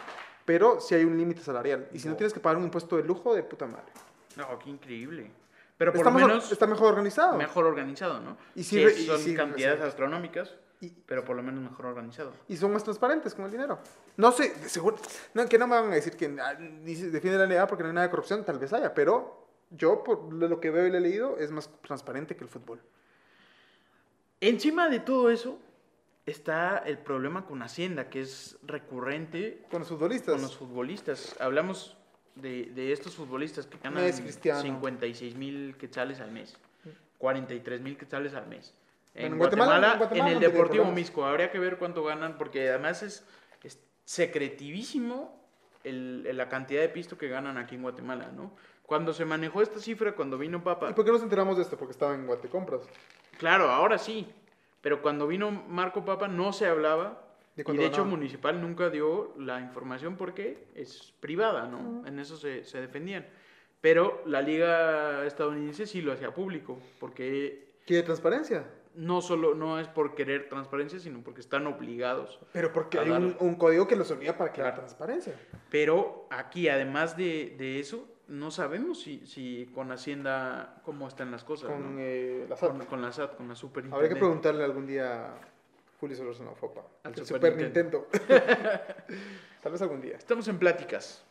[0.44, 1.86] pero sí hay un límite salarial.
[1.92, 2.16] Y si no No.
[2.16, 3.92] tienes que pagar un impuesto de lujo, de puta madre.
[4.36, 5.30] No, qué increíble.
[5.76, 7.36] Pero por lo menos está mejor organizado.
[7.36, 8.36] mejor organizado, ¿no?
[8.56, 9.86] Y sí Que re- y son sí, cantidades sí.
[9.86, 12.32] astronómicas, Y, pero por lo menos mejor organizado.
[12.48, 13.78] y son más transparentes con el dinero.
[14.16, 14.96] No sé, seguro,
[15.34, 17.94] no, que no me van a decir que ah, defiende la NBA porque no hay
[17.94, 21.00] nada de corrupción, tal vez haya, pero yo por lo que veo y le he
[21.02, 22.80] leído es más transparente que el fútbol.
[24.40, 25.58] Encima de todo eso
[26.24, 30.32] está el problema con Hacienda, que es recurrente Con los futbolistas.
[30.32, 31.36] con los futbolistas.
[31.40, 31.96] Hablamos
[32.36, 34.62] de, de estos futbolistas que ganan Messi, Cristiano.
[34.62, 36.56] 56 mil quetzales al mes,
[37.18, 38.74] 43 mil quetzales al mes.
[39.14, 40.84] En, En Guatemala- Guatemala, en Guatemala en el Deportivo.
[40.86, 43.26] Misco, habría que ver cuánto ganan, porque además es,
[43.62, 45.38] es secretivísimo
[45.84, 48.54] el- el- la cantidad de pisto que ganan aquí en Guatemala, ¿no?
[48.82, 51.76] Cuando se manejó esta cifra, cuando vino Papa, ¿Y por qué nos enteramos de esto?
[51.76, 52.82] Porque estaba en Guatecompras.
[53.38, 54.26] Claro, ahora sí.
[54.80, 57.22] Pero cuando vino Marco Papa no se hablaba.
[57.56, 58.10] ¿De y de hecho ganaba?
[58.16, 62.06] Municipal nunca dio la información porque es privada, ¿no?
[62.06, 63.26] En eso se, se defendían.
[63.80, 68.64] Pero la liga estadounidense sí lo hacía público, porque ¿Quiere transparencia?
[68.94, 72.40] No solo no es por querer transparencia, sino porque están obligados.
[72.52, 74.76] Pero porque hay un, código que los obliga para Claro.
[74.76, 75.34] transparencia.
[75.70, 81.44] Pero aquí, además de, de eso, no sabemos si, si con Hacienda cómo están las
[81.44, 81.70] cosas.
[81.70, 82.00] Con ¿no?
[82.00, 82.70] eh, la SAT.
[82.70, 85.40] con, con la SAT, con la Super Habría que preguntarle algún día a
[85.98, 86.82] Julio Solorzano Fopa.
[87.04, 88.06] Al el Super Nintendo.
[89.62, 90.16] Tal vez algún día.
[90.16, 91.24] Estamos en pláticas.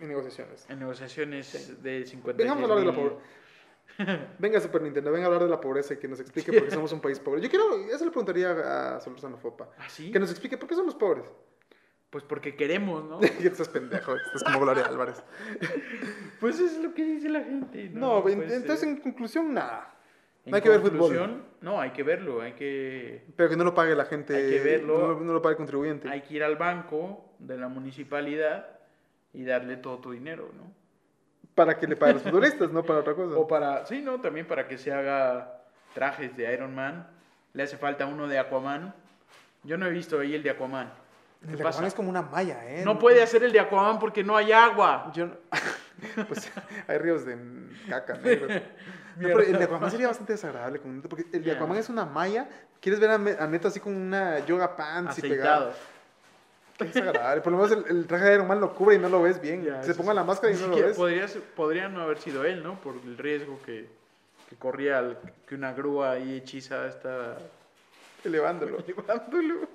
[0.00, 0.66] En negociaciones.
[0.68, 3.20] En negociaciones de 50 Vengamos a hablar de la pobreza.
[4.38, 6.70] Venga, Super Nintendo, venga a hablar de la pobreza y que nos explique por qué
[6.72, 7.40] somos un país pobre.
[7.40, 9.68] Yo quiero, eso le preguntaría a Solorzano Fopa.
[9.78, 10.10] ¿Ah, sí?
[10.10, 11.24] Que nos explique por qué somos pobres.
[12.10, 13.20] Pues porque queremos, ¿no?
[13.40, 15.22] y estás pendejo, estás como Gloria Álvarez.
[16.40, 17.88] pues es lo que dice la gente.
[17.92, 19.94] No, Pues, en- eh, entonces en conclusión, nada.
[20.44, 21.44] no hay que ver fútbol.
[21.60, 24.34] No, hay que verlo, hay que, Pero que no lo pague la gente.
[24.36, 25.14] Hay que verlo.
[25.14, 26.08] No, no lo pague el contribuyente.
[26.08, 28.68] hay que ir al banco de la municipalidad
[29.32, 30.83] y darle todo tu dinero, ¿no?
[31.54, 33.36] Para que le pague a los futbolistas, no para otra cosa.
[33.36, 34.20] O para, sí, ¿no?
[34.20, 35.60] También para que se haga
[35.94, 37.06] trajes de Iron Man.
[37.52, 38.92] Le hace falta uno de Aquaman.
[39.62, 40.92] Yo no he visto ahí el de Aquaman.
[41.40, 41.78] ¿Qué el de pasa?
[41.78, 42.82] Aquaman es como una malla, ¿eh?
[42.84, 45.10] No puede hacer el de Aquaman porque no hay agua.
[45.14, 45.36] Yo no-
[46.28, 46.50] pues
[46.88, 47.38] hay ríos de
[47.88, 48.50] caca negros.
[49.16, 50.80] No, pero el de Aquaman sería bastante desagradable.
[51.08, 51.52] Porque el de.
[51.52, 52.48] Aquaman es una malla.
[52.80, 55.72] Quieres ver a, Neto así con una yoga pants y pegado.
[56.78, 57.40] Qué desagradable.
[57.42, 59.40] Por lo menos el, el traje de Iron Man lo cubre y no lo ves
[59.40, 59.62] bien.
[59.64, 60.96] Ya, Se ponga la máscara y no lo ves.
[60.96, 62.80] podría, podría no haber sido él, ¿no?
[62.80, 63.86] Por el riesgo que,
[64.50, 67.38] que corría al- que una grúa ahí hechizada está
[68.24, 68.78] Elevándolo.
[68.86, 69.68] llevándolo.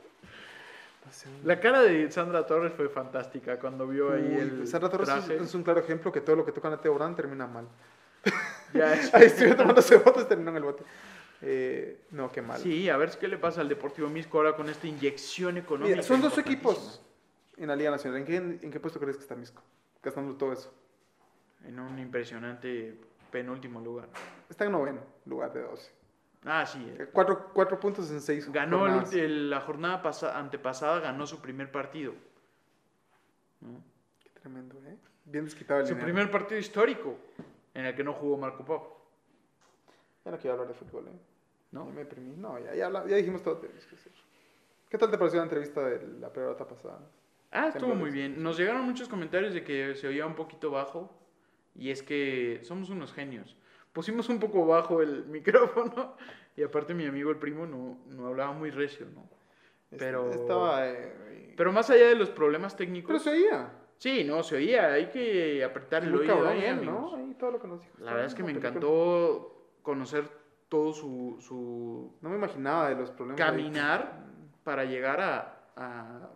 [1.44, 5.26] La cara de Sandra Torres fue fantástica cuando vio ahí Uy, el Sandra Torres es,
[5.26, 5.44] traje.
[5.44, 7.66] es un claro ejemplo que todo lo que toca Nate Brand termina mal.
[8.74, 10.84] Ya, es- Ahí estuve tomándose botes y terminó en el bote.
[11.42, 12.60] Eh, no, qué mal.
[12.60, 15.96] Sí, a ver qué le pasa al Deportivo Misco ahora con esta inyección económica.
[15.96, 17.02] Mira, son dos equipos
[17.58, 18.20] en la Liga Nacional.
[18.20, 19.62] ¿En qué, en qué puesto crees que está Misco?
[20.04, 20.74] Gastando todo eso.
[21.66, 23.00] En un impresionante
[23.32, 24.10] penúltimo lugar.
[24.50, 25.92] Está en noveno, lugar de 12.
[26.46, 26.80] Ah, sí.
[26.98, 28.50] Eh, Cuatro, cuatro puntos en seis.
[28.52, 32.14] Ganó el la jornada pasa- antepasada, ganó su primer partido.
[33.62, 33.82] ¿no?
[34.24, 34.98] Qué tremendo, ¿eh?
[35.26, 36.06] Bien desquitado el Su dinero.
[36.06, 37.18] primer partido histórico
[37.74, 38.99] en el que no jugó Marco Pop.
[40.26, 41.20] Ya no quiero hablar de fútbol, ¿eh?
[41.72, 41.86] ¿No?
[41.88, 42.36] Ya me deprimí.
[42.36, 43.56] No, ya, ya, ya dijimos todo.
[43.56, 44.10] lo que teníamos que.
[44.90, 47.00] ¿Qué tal te pareció la entrevista de la pelota pasada?
[47.52, 48.42] Ah, estuvo muy bien.
[48.42, 51.12] Nos llegaron muchos comentarios de que se oía un poquito bajo.
[51.76, 53.56] Y es que somos unos genios.
[53.94, 56.16] Pusimos un poco bajo el micrófono.
[56.56, 59.30] Y aparte mi amigo el primo no, no hablaba muy recio, ¿no?
[59.98, 60.88] Pero- Estaba...
[60.88, 63.08] eh, Pero más allá de los problemas técnicos...
[63.08, 63.72] Pero se oía.
[63.98, 64.94] Sí, no, se oía.
[64.94, 66.96] Hay que apretar el oído cabrón ahí, él, amigos.
[67.12, 67.16] ¿no?
[67.16, 67.94] Ahí todo lo que nos dijo.
[68.00, 68.70] La verdad es que me película.
[68.70, 70.30] encantó conocer
[70.70, 73.40] todo su, su No me imaginaba de los problemas.
[73.40, 74.24] caminar
[74.64, 76.30] para llegar a, a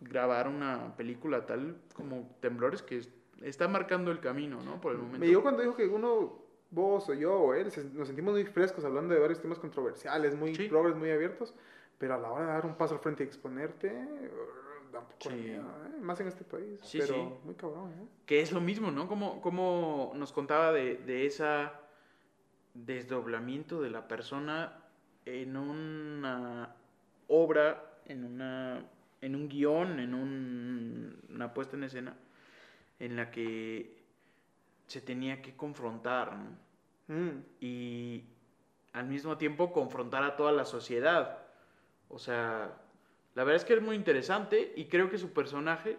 [0.00, 3.08] grabar una película tal como Temblores que es-
[3.42, 4.80] está marcando el camino, ¿no?
[4.80, 5.18] Por el momento.
[5.18, 6.38] Me llegó cuando dijo que uno,
[6.70, 10.54] vos o yo o él, nos sentimos muy frescos hablando de varios temas controversiales, muy
[10.54, 10.68] Sí.
[10.68, 11.54] progres, muy abiertos,
[11.98, 13.88] pero a la hora de dar un paso al frente y exponerte,
[14.92, 15.42] da un poco de Sí.
[15.42, 16.00] miedo, ¿eh?
[16.00, 16.78] más en este país.
[16.82, 17.28] Sí, pero sí.
[17.44, 18.06] muy cabrón, ¿eh?
[18.26, 19.08] Que es lo mismo, ¿no?
[19.08, 21.80] Como, como nos contaba de, de esa
[22.84, 24.72] desdoblamiento de la persona
[25.24, 26.74] en una
[27.28, 28.84] obra, en una
[29.22, 32.14] en un guion, en un- una puesta en escena,
[33.00, 33.96] en la que
[34.86, 36.66] se tenía que confrontar, ¿no?
[37.08, 37.42] Mm.
[37.60, 38.24] y
[38.92, 41.38] al mismo tiempo confrontar a toda la sociedad.
[42.08, 42.76] O sea,
[43.34, 45.98] la verdad es que es muy interesante y creo que su personaje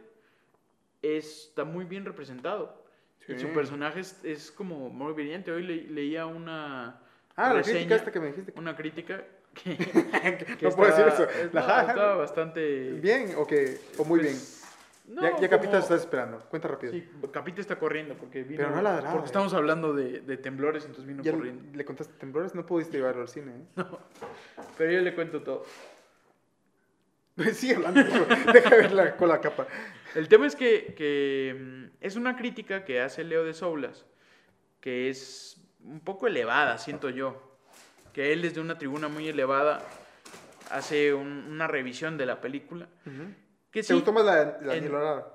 [1.02, 2.84] está muy bien representado.
[3.28, 3.40] Y Sí.
[3.40, 5.52] su personaje es, es como muy brillante.
[5.52, 7.00] Hoy le- leía una
[7.36, 8.54] Ah, la reseña, crítica esta que me dijiste.
[8.58, 9.24] una crítica
[9.54, 9.76] que,
[10.60, 11.40] que no puedo decir estaba- eso.
[11.48, 11.90] es- La no, jaja.
[11.92, 12.92] estaba bastante...
[12.94, 14.34] ¿Bien o, que, o muy bien?
[14.34, 14.64] pues,
[15.08, 16.40] no, ya ya Capita como- estás esperando.
[16.50, 16.94] Cuenta rápido.
[16.94, 18.64] Sí, Capita está corriendo porque vino...
[18.64, 19.28] Pero no ladraba, Porque eh.
[19.28, 21.64] estamos hablando de, de temblores, entonces vino ¿Ya corriendo.
[21.78, 22.56] le contaste temblores?
[22.56, 23.84] No pudiste llevarlo al cine, ¿eh?
[24.78, 25.66] Pero yo le cuento todo.
[27.54, 28.02] Sigue hablando,
[28.52, 29.68] deja ver la, con la capa.
[30.16, 34.06] El tema es que, que, mm, es una crítica que hace Leo de Soulas,
[34.82, 37.58] que es un poco elevada, siento yo.
[38.14, 39.84] Que él desde una tribuna muy elevada
[40.72, 42.88] hace un- una revisión de la película.
[43.72, 45.28] Que ¿Te sí, gustó más la de Danilo Lara?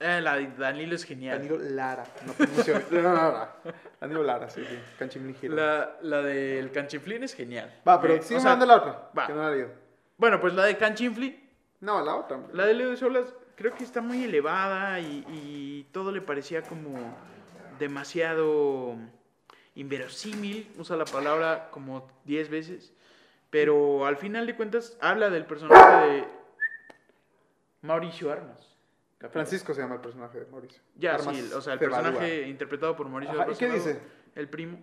[0.00, 1.36] eh, la de Danilo es genial.
[1.38, 2.80] Danilo Lara, no pronuncio.
[2.90, 3.56] Lara.
[4.00, 4.78] Danilo Lara, sí, sí.
[4.98, 5.54] Canchimlín Giro.
[5.54, 7.82] La, la del Canchiflín es genial.
[7.86, 9.26] Va, pero sigue hablando la otra, va.
[9.26, 9.83] que no la leído.
[10.16, 11.36] Bueno, pues la de Canchiflín
[11.80, 12.36] No, la otra.
[12.36, 12.54] hombre.
[12.54, 16.62] La de Leo de Solas creo que está muy elevada y, y todo le parecía
[16.62, 16.94] como
[17.78, 18.96] demasiado
[19.74, 22.92] inverosímil, usa la palabra como 10 veces,
[23.50, 26.24] pero al final de cuentas habla del personaje de
[27.82, 28.70] Mauricio Armas.
[29.30, 30.82] Francisco se llama el personaje de Mauricio.
[30.96, 34.00] Ya, Armas sí, o sea, el personaje interpretado por Mauricio Ajá, ¿y Armas qué dice?
[34.34, 34.78] El primo,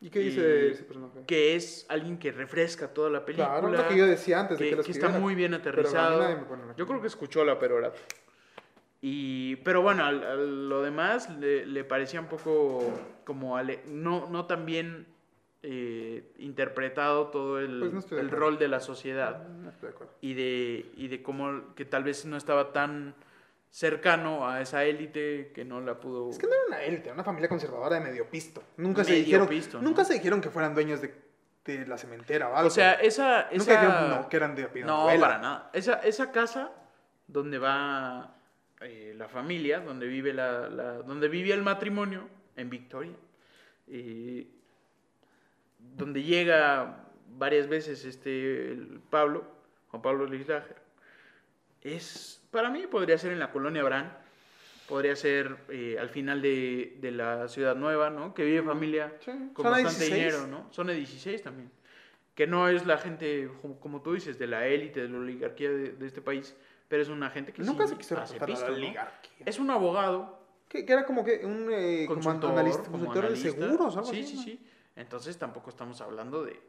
[0.00, 1.24] ¿Y qué dice ese personaje?
[1.26, 3.58] que es alguien que refresca toda la película.
[3.60, 6.22] Claro, lo que yo decía antes de que, que, lo que está muy bien aterrizado.
[6.22, 7.98] nadie me pone la- Yo creo que escuchó la perorata.
[9.02, 12.82] Y, pero bueno, a lo demás le, le parecía un poco
[13.24, 15.06] como ale- no, no tan bien
[15.62, 19.90] eh, interpretado todo el, Pues no estoy de el rol de la sociedad No estoy
[19.90, 20.12] de acuerdo.
[20.22, 23.14] y de, y de cómo que tal vez no estaba tan
[23.74, 26.30] cercano a esa élite que no la pudo...
[26.30, 28.62] Es que no era una élite, era una familia conservadora de medio pisto.
[28.76, 29.88] Nunca se Medio dijeron, pisto, ¿no?
[29.88, 31.12] nunca se dijeron que fueran dueños de,
[31.64, 32.68] de la cementera o algo.
[32.68, 33.48] o sea, esa...
[33.50, 35.70] nunca esa- dijeron no, que eran de No, para nada.
[35.72, 36.70] Esa, esa casa
[37.26, 38.36] donde va
[38.80, 43.16] eh, la familia, donde vive la, la- donde vivía el matrimonio en Victoria,
[43.88, 44.46] eh,
[45.80, 49.44] donde llega varias veces este el Pablo,
[49.88, 50.76] Juan Pablo Lislager,
[51.82, 54.16] es para mí podría ser en la colonia Brán,
[54.88, 58.32] podría ser eh, al final de, de la ciudad nueva, ¿no?
[58.32, 60.14] Que vive familia Sí, con bastante 16.
[60.14, 60.72] dinero, ¿no?
[60.72, 61.70] Zona 16 también.
[62.34, 65.70] Que no es la gente, como- como tú dices, de la élite, de la oligarquía
[65.70, 66.54] de, de este país,
[66.88, 68.74] pero es una gente que Nunca sí se quiso hace pisto, la ¿no?
[68.76, 69.46] oligarquía.
[69.46, 73.22] Es un abogado, Que, que era como que un eh, como consultor, analista, como consultor
[73.22, 73.60] de analista.
[73.60, 74.26] seguros, algo sí, así.
[74.30, 74.42] Sí, ¿no?
[74.42, 74.60] sí,
[74.96, 76.60] Entonces tampoco estamos hablando de,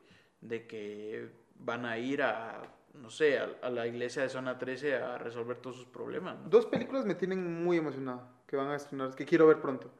[0.41, 1.29] de que
[1.59, 2.61] van a ir a,
[3.01, 6.49] no sé, a, a la iglesia de zona 13 a resolver todos sus problemas, ¿no?
[6.49, 9.91] Dos películas me tienen muy emocionado que van a estrenar, que quiero ver pronto.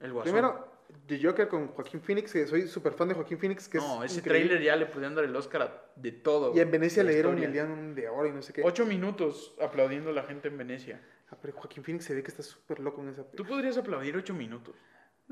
[0.00, 0.32] El Guasón.
[0.32, 0.72] Primero,
[1.06, 4.10] The Joker con Joaquín Phoenix, que soy súper fan de Joaquín Phoenix, que no, es
[4.12, 4.48] ese increíble.
[4.50, 6.54] tráiler ya le podían dar el Oscar a- de todo.
[6.54, 8.62] Y en Venecia le dieron el León de Oro y no sé qué.
[8.64, 11.00] Ocho minutos aplaudiendo a la gente en Venecia.
[11.30, 13.48] Ah, pero Joaquín Phoenix se ve que está súper loco en esa Tú película.
[13.50, 14.74] podrías aplaudir ocho minutos.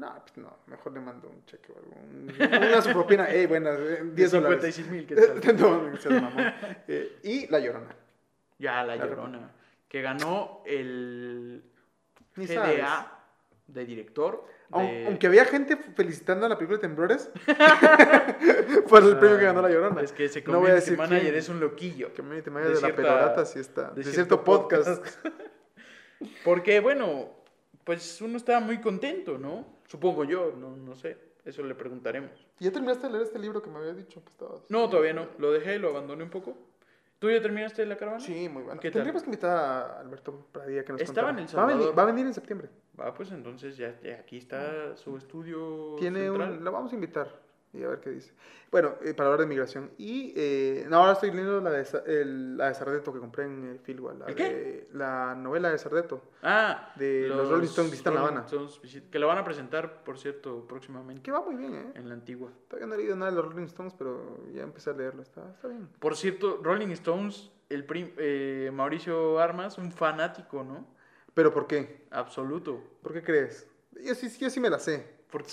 [0.01, 1.93] No, pues no, mejor le mando un cheque o algo.
[2.01, 4.75] un- Una su propina, eh, buenas, eh, 10 dólares.
[4.75, 5.57] 56 mil, ¿qué tal?
[5.61, 6.53] no, seas mamón.
[6.89, 7.95] Eh, y La Llorona.
[8.59, 9.51] Ya, La La Llorona.
[9.89, 11.63] Que ganó el
[12.37, 12.79] Ni sabes.
[12.79, 13.19] GDA
[13.67, 14.47] de director.
[14.71, 17.29] De- Aunque había gente felicitando a la película de Temblores
[18.89, 20.01] por el premio que ganó La Llorona.
[20.01, 21.35] Es que ese No voy a community decir manager quién.
[21.35, 22.15] es un loquillo.
[22.15, 23.91] Que me te De de, la perorata, sí está.
[23.91, 25.05] De, de cierto, cierto podcast.
[26.45, 27.31] Porque, bueno,
[27.85, 29.80] pues uno estaba muy contento, ¿no?
[29.91, 31.17] Supongo yo, no, no sé.
[31.45, 32.31] Eso le preguntaremos.
[32.61, 34.61] ¿Ya terminaste de leer este libro que me había dicho que estabas?
[34.69, 35.27] No, todavía no.
[35.39, 36.57] Lo dejé, lo abandoné un poco.
[37.19, 38.23] ¿Tú ya terminaste la caravana?
[38.25, 38.81] Sí, muy bueno.
[38.81, 39.01] ¿Qué tal?
[39.01, 41.99] Tendríamos que invitar a Alberto Pradilla que nos Estaba en El va a, venir, Salvador.
[41.99, 42.69] va a venir en septiembre.
[42.99, 46.53] Va, pues entonces ya, ya aquí está su estudio Tiene central.
[46.59, 47.29] un, lo vamos a invitar
[47.73, 48.33] y a ver qué dice.
[48.71, 49.91] Bueno, eh, para hablar de migración.
[49.99, 53.75] Y eh, no, ahora estoy leyendo la de, el- la de Sardeto que compré en
[53.75, 54.13] eh, Filwa.
[54.15, 54.43] La, ¿El qué?
[54.45, 56.21] de- la novela de Sardeto.
[56.43, 58.41] Ah, de los Rolling Stones visitan La Habana.
[58.47, 61.93] Stones que la van a presentar, por cierto, próximamente Que va muy bien, ¿eh?
[61.95, 62.51] en la antigua.
[62.69, 65.23] Todavía no he leído nada de los Rolling Stones, pero ya empecé a leerlo.
[65.23, 65.89] Está, está bien.
[65.99, 70.87] Por cierto, Rolling Stones, el prim- eh, Mauricio Armas, un fanático, ¿no?
[71.35, 72.07] ¿Pero por qué?
[72.11, 72.83] Absoluto.
[73.03, 73.67] ¿Por qué crees?
[74.03, 75.07] Yo sí, yo sí me la sé.
[75.31, 75.51] ¿Por qué?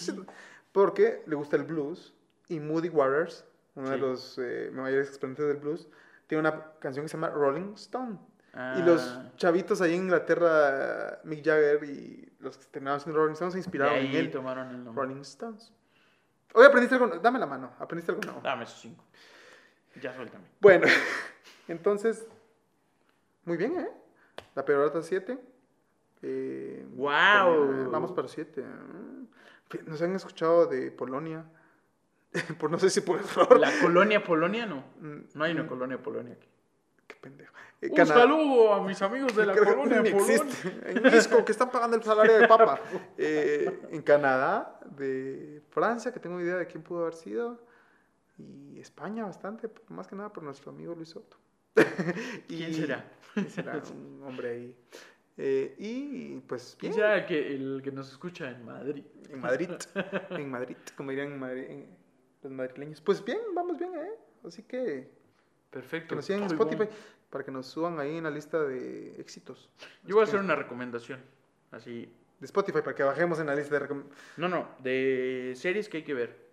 [0.77, 2.13] Porque le gusta el blues
[2.49, 5.87] y Moody Waters, uno de los eh, mayores exponentes del blues,
[6.27, 8.19] tiene una canción que se llama Rolling Stone.
[8.53, 13.33] Y Ah, los chavitos ahí en Inglaterra, Mick Jagger y los que terminaron siendo Rolling
[13.33, 14.29] Stones se de inspiraron en él.
[14.29, 15.03] tomaron el nombre.
[15.03, 15.73] Rolling Stones.
[16.53, 18.41] Hoy aprendiste algo, dame la mano, aprendiste algo nuevo.
[18.43, 19.03] Dame esos cinco.
[19.99, 20.45] Ya suéltame.
[20.61, 20.85] Bueno,
[21.67, 22.27] entonces,
[23.45, 23.89] muy bien, ¿eh?
[24.53, 25.39] La peorata 7.
[26.21, 28.63] Eh, eh, Vamos para 7.
[29.85, 31.45] Nos han escuchado de Polonia.
[32.59, 33.59] por no sé si por error.
[33.59, 34.83] La colonia Polonia no.
[34.99, 36.47] Mm, No hay una mm, colonia Polonia aquí.
[37.07, 37.53] Qué pendejo.
[37.81, 40.35] Eh, Un Cana- saludo a mis amigos de la colonia ni Polonia.
[40.35, 40.81] existe.
[40.91, 42.79] En Misco, que están pagando el salario de papa.
[43.17, 47.61] Eh, en Canadá, de Francia, que tengo idea de quién pudo haber sido.
[48.37, 51.37] Y España bastante, más que nada por nuestro amigo Luis Soto.
[52.47, 53.05] Y- ¿Quién será?
[53.33, 53.81] ¿Quién será?
[53.91, 54.75] Un hombre ahí.
[55.37, 59.03] Eh, y pues ¿Quién bien, el que, el que nos escucha en Madrid?
[59.29, 59.69] en Madrid.
[60.31, 61.85] en Madrid, como dirían en Madrid- en
[62.43, 63.01] los madrileños.
[63.01, 64.11] Pues bien, vamos bien, ¿eh?
[64.45, 65.09] Así que
[65.69, 66.09] Perfecto.
[66.09, 66.91] que nos sigan en Muy Spotify bueno.
[67.29, 69.69] para que nos suban ahí en la lista de éxitos.
[70.05, 71.19] Yo voy a hacer una recomendación.
[71.71, 72.09] Así.
[72.39, 73.87] De Spotify para que bajemos en la lista de
[74.37, 76.47] No, no, de series que hay que ver.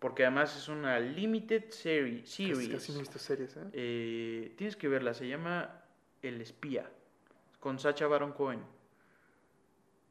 [0.00, 2.22] Porque además es una limited series.
[2.22, 2.68] Casi, series.
[2.70, 3.60] casi no he visto series, ¿eh?
[3.72, 5.82] Eh, tienes que verla, se llama
[6.22, 6.90] El Espía.
[7.60, 8.60] Con Sacha Baron Cohen.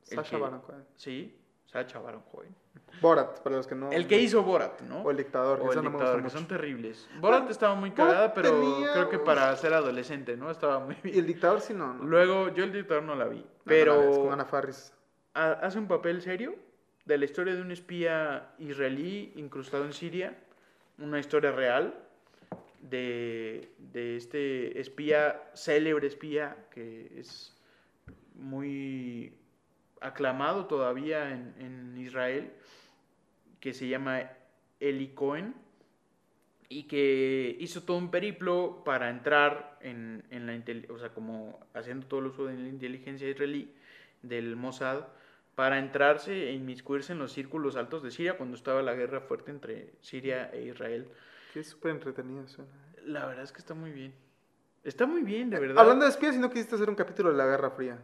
[0.09, 0.85] que- Baron Cohen.
[0.95, 2.55] Sí, Sacha Baron Cohen.
[3.01, 3.91] Borat, para los que no...
[3.91, 5.01] El que hizo Borat, ¿no?
[5.01, 7.09] O el dictador, que O el no dictador, que son terribles.
[7.19, 10.49] Borat estaba muy cagada, pero tenía- creo que para ser adolescente, ¿no?
[10.49, 11.19] Estaba muy Y bien.
[11.19, 12.03] el dictador sí no, no.
[12.05, 13.37] Luego, yo el dictador no la vi.
[13.39, 14.93] No, no la Pero ves, con Ana Faris.
[15.33, 16.55] ha- hace un papel serio
[17.05, 20.37] de la historia de un espía israelí incrustado en Siria,
[20.99, 21.93] una historia real
[22.81, 27.55] de, de este espía, célebre espía, que es
[28.35, 29.33] muy
[30.01, 32.51] aclamado todavía en, en Israel,
[33.59, 34.29] que se llama
[34.79, 35.55] Eli Cohen,
[36.69, 42.07] y que hizo todo un periplo para entrar en, en la o sea, como haciendo
[42.07, 43.71] todo el uso de la inteligencia israelí
[44.21, 45.05] del Mossad
[45.55, 49.51] para entrarse e inmiscuirse en los círculos altos de Siria cuando estaba la guerra fuerte
[49.51, 51.07] entre Siria e Israel.
[51.53, 52.71] Que es súper entretenido suena.
[52.95, 53.01] ¿eh?
[53.05, 54.13] La verdad es que está muy bien.
[54.83, 55.79] Está muy bien, de verdad.
[55.79, 57.99] Hablando de espías, si no quisiste hacer un capítulo de la Guerra Fría.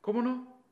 [0.00, 0.62] ¿Cómo no?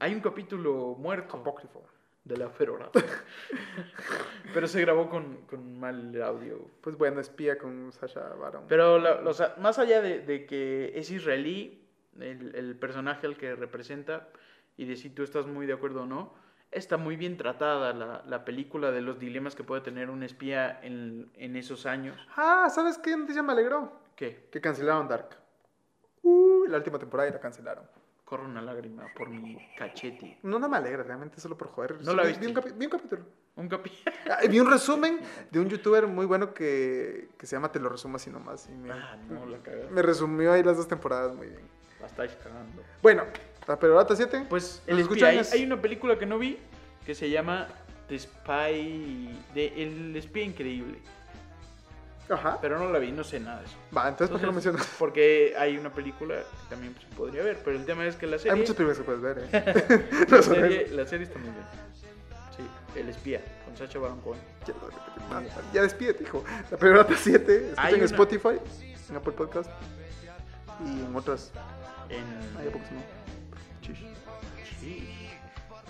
[0.00, 1.82] Hay un capítulo muerto Apócrifo.
[2.24, 2.90] de la Ferora.
[4.54, 6.68] Pero se grabó con, con mal audio.
[6.80, 8.64] Pues bueno, espía con Sasha Baron.
[8.68, 11.82] Pero la- o sea, más allá de, de que es israelí,
[12.20, 14.28] el, el personaje al que representa,
[14.76, 16.34] y de si tú estás muy de acuerdo o no,
[16.76, 20.78] está muy bien tratada la, la película de los dilemas que puede tener un espía
[20.82, 22.16] en, en esos años.
[22.36, 23.92] Ah, ¿sabes qué noticia me alegró?
[24.14, 24.48] ¿Qué?
[24.50, 25.30] Que cancelaron Dark.
[26.22, 27.84] Uh, la última temporada y la cancelaron.
[28.24, 30.38] Corre una lágrima por mi cachete.
[30.42, 32.00] No, no me alegra, realmente solo por joder.
[32.02, 32.46] No la vi, viste.
[32.46, 33.22] vi un, vi un capítulo.
[33.56, 33.90] Un capi...
[34.28, 35.20] Ah, vi un resumen
[35.52, 38.68] de un youtuber muy bueno que, que se llama Te lo resumo así nomás.
[38.68, 39.90] Y me, Ah, no, la cagaste.
[39.92, 41.62] me resumió ahí las dos temporadas muy bien.
[42.00, 42.82] La estáis cagando.
[43.00, 43.22] Bueno,
[43.66, 44.46] la Perorata 7.
[44.48, 46.58] Pues ¿Nos el espía, hay, una película que no vi
[47.04, 47.68] que se llama
[48.08, 49.38] The Spy...
[49.54, 50.98] De El espía increíble.
[52.28, 52.58] Ajá.
[52.60, 53.76] Pero no la vi, no sé nada de eso.
[53.96, 54.96] Va, entonces, ¿por qué no Entonces, mencionas?
[54.98, 58.26] Porque hay una película que también pues, se podría ver, pero el tema es que
[58.26, 60.26] la serie, Hay muchas películas que puedes ver, ¿eh?
[60.28, 61.64] la, serie, la serie está muy bien.
[62.56, 64.40] Sí, El espía, con Sacha Baron Cohen.
[64.66, 65.36] Ya, lo.
[65.36, 65.42] Ah,
[65.72, 66.44] Ya despídete, hijo.
[66.70, 67.54] La Perorata 7.
[67.54, 68.58] Escuchen Hay en una- Spotify,
[69.08, 69.70] en Apple Podcast
[70.84, 71.52] y en otras.
[72.08, 72.24] En,
[72.58, 73.35] Hay pocos no.
[74.86, 75.28] Sí,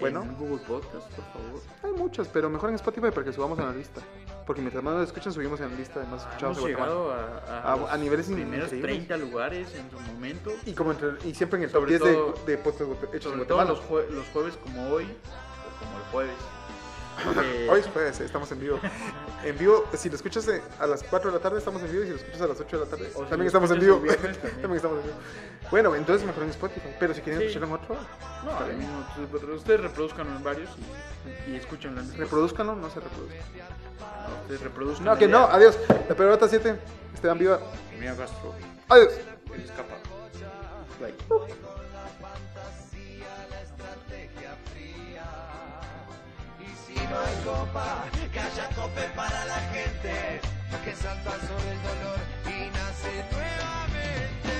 [0.01, 0.22] Bueno.
[0.22, 1.61] en Google Podcast, por favor.
[1.82, 4.01] Hay muchas, pero mejor en Spotify para que subamos en la lista.
[4.47, 7.38] Porque mientras más nos escuchan, subimos en la lista de más escuchados Hemos llegado a,
[7.49, 9.07] a, A- a niveles primeros increíbles.
[9.09, 10.51] 30 lugares en su momento.
[10.64, 13.09] Y, como entre- y siempre en el top Sobre 10 de, todo- de podcasts guate-
[13.16, 13.70] hechos en Sobre todo Guatemala.
[13.70, 16.36] los, jue- los jueves como hoy, o como el jueves.
[17.19, 17.81] Eh, Hoy
[18.21, 18.79] estamos en vivo.
[19.45, 22.03] En vivo, si lo escuchas eh, a las 4 de la tarde, estamos en vivo.
[22.05, 23.99] Y si lo escuchas a las 8 de la tarde, O también estamos en vivo.
[24.01, 24.61] viernes, también.
[24.62, 25.17] También estamos en vivo.
[25.71, 26.89] Bueno, entonces mejor en Spotify.
[27.01, 27.47] Pero si quieren Sí.
[27.49, 27.97] escucharlo en otro,
[28.45, 30.71] no, ustedes- reproduzcan en varios
[31.47, 33.41] y, y escúchenlo en reproduzcanlo, no se reproduzcan.
[34.29, 35.05] No, ustedes reproduzcan.
[35.07, 35.79] No, que no, adiós.
[36.09, 36.77] La perorata 7,
[37.14, 37.61] Esteban Viva.
[37.99, 38.55] Mira, Castro,
[38.89, 39.12] Adiós.
[39.55, 39.95] el escapa.
[41.01, 41.14] Bye.
[47.17, 50.41] No hay que haya cope para la gente
[50.85, 54.57] que salta sobre el dolor y nace nuevamente.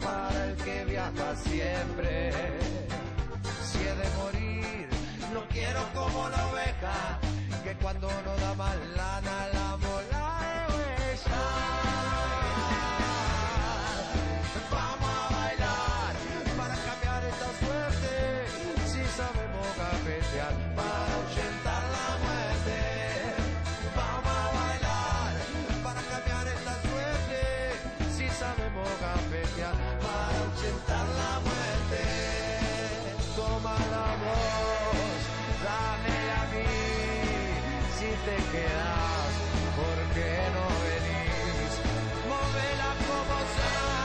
[0.00, 2.32] Para el que viaja siempre.
[3.62, 4.88] Si he de morir,
[5.32, 7.18] no quiero como la oveja,
[7.64, 9.11] que cuando no da lana la
[38.24, 39.32] te quedas,
[39.74, 41.72] ¿por qué no venís?
[42.30, 44.01] Móvela como sea,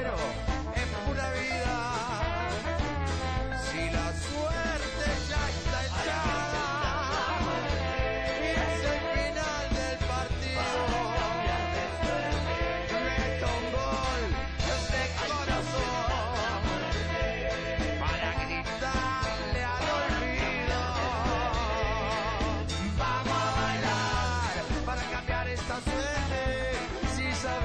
[0.00, 0.41] y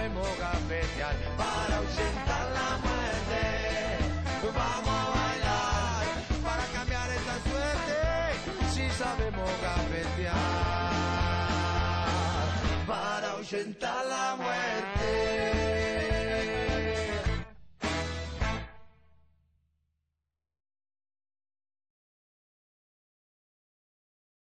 [0.09, 3.41] Para ahuyentar la muerte.
[4.55, 6.05] Vamos a bailar
[6.43, 7.97] para cambiar esta suerte.
[8.73, 10.37] Si sabemos gambetear
[12.87, 15.56] para ahuyentar la muerte.